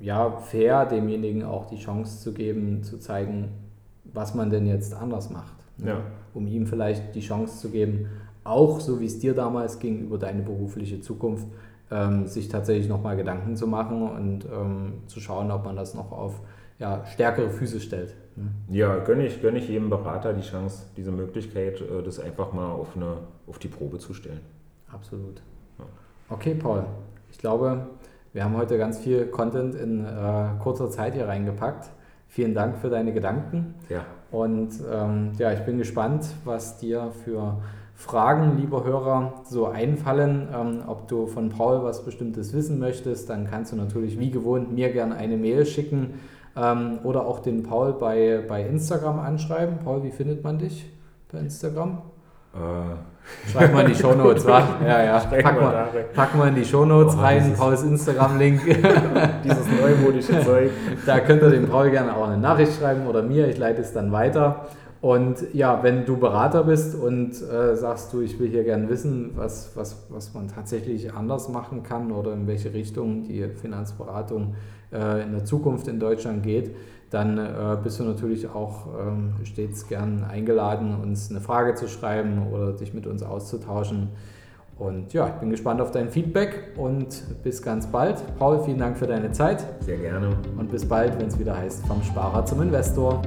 ja, 0.00 0.32
fair, 0.32 0.84
demjenigen 0.84 1.44
auch 1.44 1.64
die 1.66 1.78
Chance 1.78 2.20
zu 2.20 2.34
geben, 2.34 2.82
zu 2.82 2.98
zeigen, 2.98 3.69
was 4.12 4.34
man 4.34 4.50
denn 4.50 4.66
jetzt 4.66 4.94
anders 4.94 5.30
macht. 5.30 5.54
Ne? 5.78 5.90
Ja. 5.90 6.00
Um 6.34 6.46
ihm 6.46 6.66
vielleicht 6.66 7.14
die 7.14 7.20
Chance 7.20 7.58
zu 7.58 7.70
geben, 7.70 8.06
auch 8.44 8.80
so 8.80 9.00
wie 9.00 9.06
es 9.06 9.18
dir 9.18 9.34
damals 9.34 9.78
ging, 9.78 10.00
über 10.00 10.18
deine 10.18 10.42
berufliche 10.42 11.00
Zukunft, 11.00 11.46
ähm, 11.90 12.26
sich 12.26 12.48
tatsächlich 12.48 12.88
nochmal 12.88 13.16
Gedanken 13.16 13.56
zu 13.56 13.66
machen 13.66 14.02
und 14.02 14.44
ähm, 14.44 14.92
zu 15.06 15.20
schauen, 15.20 15.50
ob 15.50 15.64
man 15.64 15.76
das 15.76 15.94
noch 15.94 16.12
auf 16.12 16.40
ja, 16.78 17.04
stärkere 17.06 17.50
Füße 17.50 17.80
stellt. 17.80 18.14
Ne? 18.36 18.46
Ja, 18.68 18.98
gönne 18.98 19.26
ich, 19.26 19.42
gönne 19.42 19.58
ich 19.58 19.68
jedem 19.68 19.90
Berater 19.90 20.32
die 20.32 20.42
Chance, 20.42 20.86
diese 20.96 21.12
Möglichkeit, 21.12 21.80
äh, 21.80 22.02
das 22.02 22.18
einfach 22.18 22.52
mal 22.52 22.70
auf, 22.70 22.96
eine, 22.96 23.18
auf 23.46 23.58
die 23.58 23.68
Probe 23.68 23.98
zu 23.98 24.14
stellen. 24.14 24.40
Absolut. 24.90 25.42
Ja. 25.78 25.84
Okay, 26.30 26.54
Paul. 26.54 26.84
Ich 27.30 27.38
glaube, 27.38 27.86
wir 28.32 28.44
haben 28.44 28.56
heute 28.56 28.78
ganz 28.78 28.98
viel 28.98 29.26
Content 29.26 29.74
in 29.74 30.04
äh, 30.04 30.48
kurzer 30.62 30.90
Zeit 30.90 31.14
hier 31.14 31.28
reingepackt. 31.28 31.90
Vielen 32.30 32.54
Dank 32.54 32.76
für 32.78 32.88
deine 32.88 33.12
Gedanken. 33.12 33.74
Ja. 33.88 34.04
Und 34.30 34.70
ähm, 34.88 35.32
ja, 35.36 35.52
ich 35.52 35.60
bin 35.60 35.78
gespannt, 35.78 36.26
was 36.44 36.78
dir 36.78 37.10
für 37.24 37.56
Fragen, 37.96 38.56
lieber 38.56 38.84
Hörer, 38.84 39.42
so 39.44 39.66
einfallen. 39.66 40.46
Ähm, 40.54 40.82
ob 40.86 41.08
du 41.08 41.26
von 41.26 41.48
Paul 41.48 41.82
was 41.82 42.04
Bestimmtes 42.04 42.54
wissen 42.54 42.78
möchtest, 42.78 43.28
dann 43.28 43.50
kannst 43.50 43.72
du 43.72 43.76
natürlich 43.76 44.18
wie 44.20 44.30
gewohnt 44.30 44.72
mir 44.72 44.92
gerne 44.92 45.16
eine 45.16 45.36
Mail 45.36 45.66
schicken 45.66 46.20
ähm, 46.56 47.00
oder 47.02 47.26
auch 47.26 47.40
den 47.40 47.64
Paul 47.64 47.94
bei, 47.94 48.44
bei 48.46 48.64
Instagram 48.64 49.18
anschreiben. 49.18 49.78
Paul, 49.82 50.04
wie 50.04 50.12
findet 50.12 50.44
man 50.44 50.58
dich 50.58 50.88
bei 51.32 51.38
Instagram? 51.38 52.00
Äh. 52.54 53.10
Schreib 53.50 53.72
mal 53.72 53.82
in 53.82 53.92
die 53.92 53.94
Shownotes, 53.94 54.46
wa? 54.46 54.62
Ja, 54.84 55.04
ja. 55.04 55.18
Pack 55.18 55.60
mal, 55.60 55.88
pack 56.14 56.34
mal 56.36 56.48
in 56.48 56.54
die 56.56 56.64
Shownotes 56.64 57.14
oh, 57.16 57.20
rein, 57.20 57.54
Pauls 57.54 57.82
Instagram-Link. 57.82 58.60
dieses 59.44 59.66
neumodische 59.80 60.40
Zeug. 60.44 60.70
Da 61.06 61.20
könnt 61.20 61.42
ihr 61.42 61.50
dem 61.50 61.68
Paul 61.68 61.90
gerne 61.90 62.16
auch 62.16 62.26
eine 62.26 62.38
Nachricht 62.38 62.78
schreiben 62.78 63.06
oder 63.06 63.22
mir, 63.22 63.48
ich 63.48 63.58
leite 63.58 63.80
es 63.80 63.92
dann 63.92 64.12
weiter. 64.12 64.66
Und 65.00 65.54
ja, 65.54 65.82
wenn 65.82 66.04
du 66.04 66.18
Berater 66.18 66.64
bist 66.64 66.94
und 66.94 67.30
äh, 67.30 67.74
sagst 67.74 68.12
du, 68.12 68.20
ich 68.20 68.38
will 68.38 68.48
hier 68.48 68.64
gerne 68.64 68.90
wissen, 68.90 69.30
was, 69.34 69.70
was, 69.74 70.04
was 70.10 70.34
man 70.34 70.48
tatsächlich 70.48 71.14
anders 71.14 71.48
machen 71.48 71.82
kann 71.82 72.12
oder 72.12 72.34
in 72.34 72.46
welche 72.46 72.74
Richtung 72.74 73.22
die 73.22 73.48
Finanzberatung 73.48 74.54
äh, 74.92 75.22
in 75.22 75.32
der 75.32 75.44
Zukunft 75.46 75.88
in 75.88 76.00
Deutschland 76.00 76.42
geht, 76.42 76.76
dann 77.10 77.38
äh, 77.38 77.76
bist 77.82 77.98
du 77.98 78.04
natürlich 78.04 78.48
auch 78.48 78.86
ähm, 78.98 79.34
stets 79.42 79.88
gern 79.88 80.22
eingeladen, 80.22 80.94
uns 80.94 81.28
eine 81.28 81.40
Frage 81.40 81.74
zu 81.74 81.88
schreiben 81.88 82.46
oder 82.52 82.72
dich 82.72 82.94
mit 82.94 83.08
uns 83.08 83.24
auszutauschen. 83.24 84.10
Und 84.78 85.12
ja, 85.12 85.26
ich 85.26 85.34
bin 85.34 85.50
gespannt 85.50 85.80
auf 85.80 85.90
dein 85.90 86.08
Feedback 86.08 86.72
und 86.76 87.24
bis 87.42 87.62
ganz 87.62 87.88
bald. 87.88 88.22
Paul, 88.38 88.62
vielen 88.64 88.78
Dank 88.78 88.96
für 88.96 89.08
deine 89.08 89.32
Zeit. 89.32 89.66
Sehr 89.80 89.98
gerne. 89.98 90.38
Und 90.56 90.70
bis 90.70 90.86
bald, 90.86 91.18
wenn 91.18 91.26
es 91.26 91.38
wieder 91.38 91.56
heißt, 91.56 91.84
vom 91.86 92.00
Sparer 92.02 92.46
zum 92.46 92.62
Investor. 92.62 93.20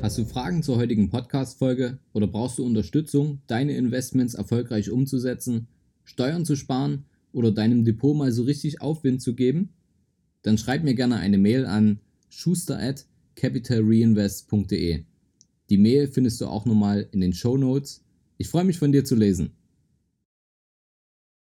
Hast 0.00 0.16
du 0.16 0.24
Fragen 0.24 0.62
zur 0.62 0.76
heutigen 0.76 1.10
Podcast-Folge 1.10 1.98
oder 2.12 2.28
brauchst 2.28 2.58
du 2.58 2.64
Unterstützung, 2.64 3.40
deine 3.48 3.72
Investments 3.72 4.34
erfolgreich 4.34 4.90
umzusetzen, 4.92 5.66
Steuern 6.04 6.44
zu 6.44 6.54
sparen 6.54 7.04
oder 7.32 7.52
deinem 7.52 7.84
Depot 7.84 8.16
mal 8.16 8.32
so 8.32 8.42
richtig 8.42 8.80
Aufwind 8.80 9.22
zu 9.22 9.34
geben? 9.34 9.70
Dann 10.42 10.58
schreib 10.58 10.84
mir 10.84 10.94
gerne 10.94 11.16
eine 11.16 11.38
Mail 11.38 11.66
an 11.66 12.00
schuster 12.28 12.78
at 12.78 13.06
capitalreinvest.de. 13.34 15.04
Die 15.70 15.78
Mail 15.78 16.08
findest 16.08 16.40
du 16.40 16.46
auch 16.46 16.64
nochmal 16.64 17.08
in 17.12 17.20
den 17.20 17.32
Show 17.32 17.56
Notes. 17.56 18.02
Ich 18.36 18.48
freue 18.48 18.64
mich 18.64 18.78
von 18.78 18.92
dir 18.92 19.04
zu 19.04 19.14
lesen. 19.14 19.50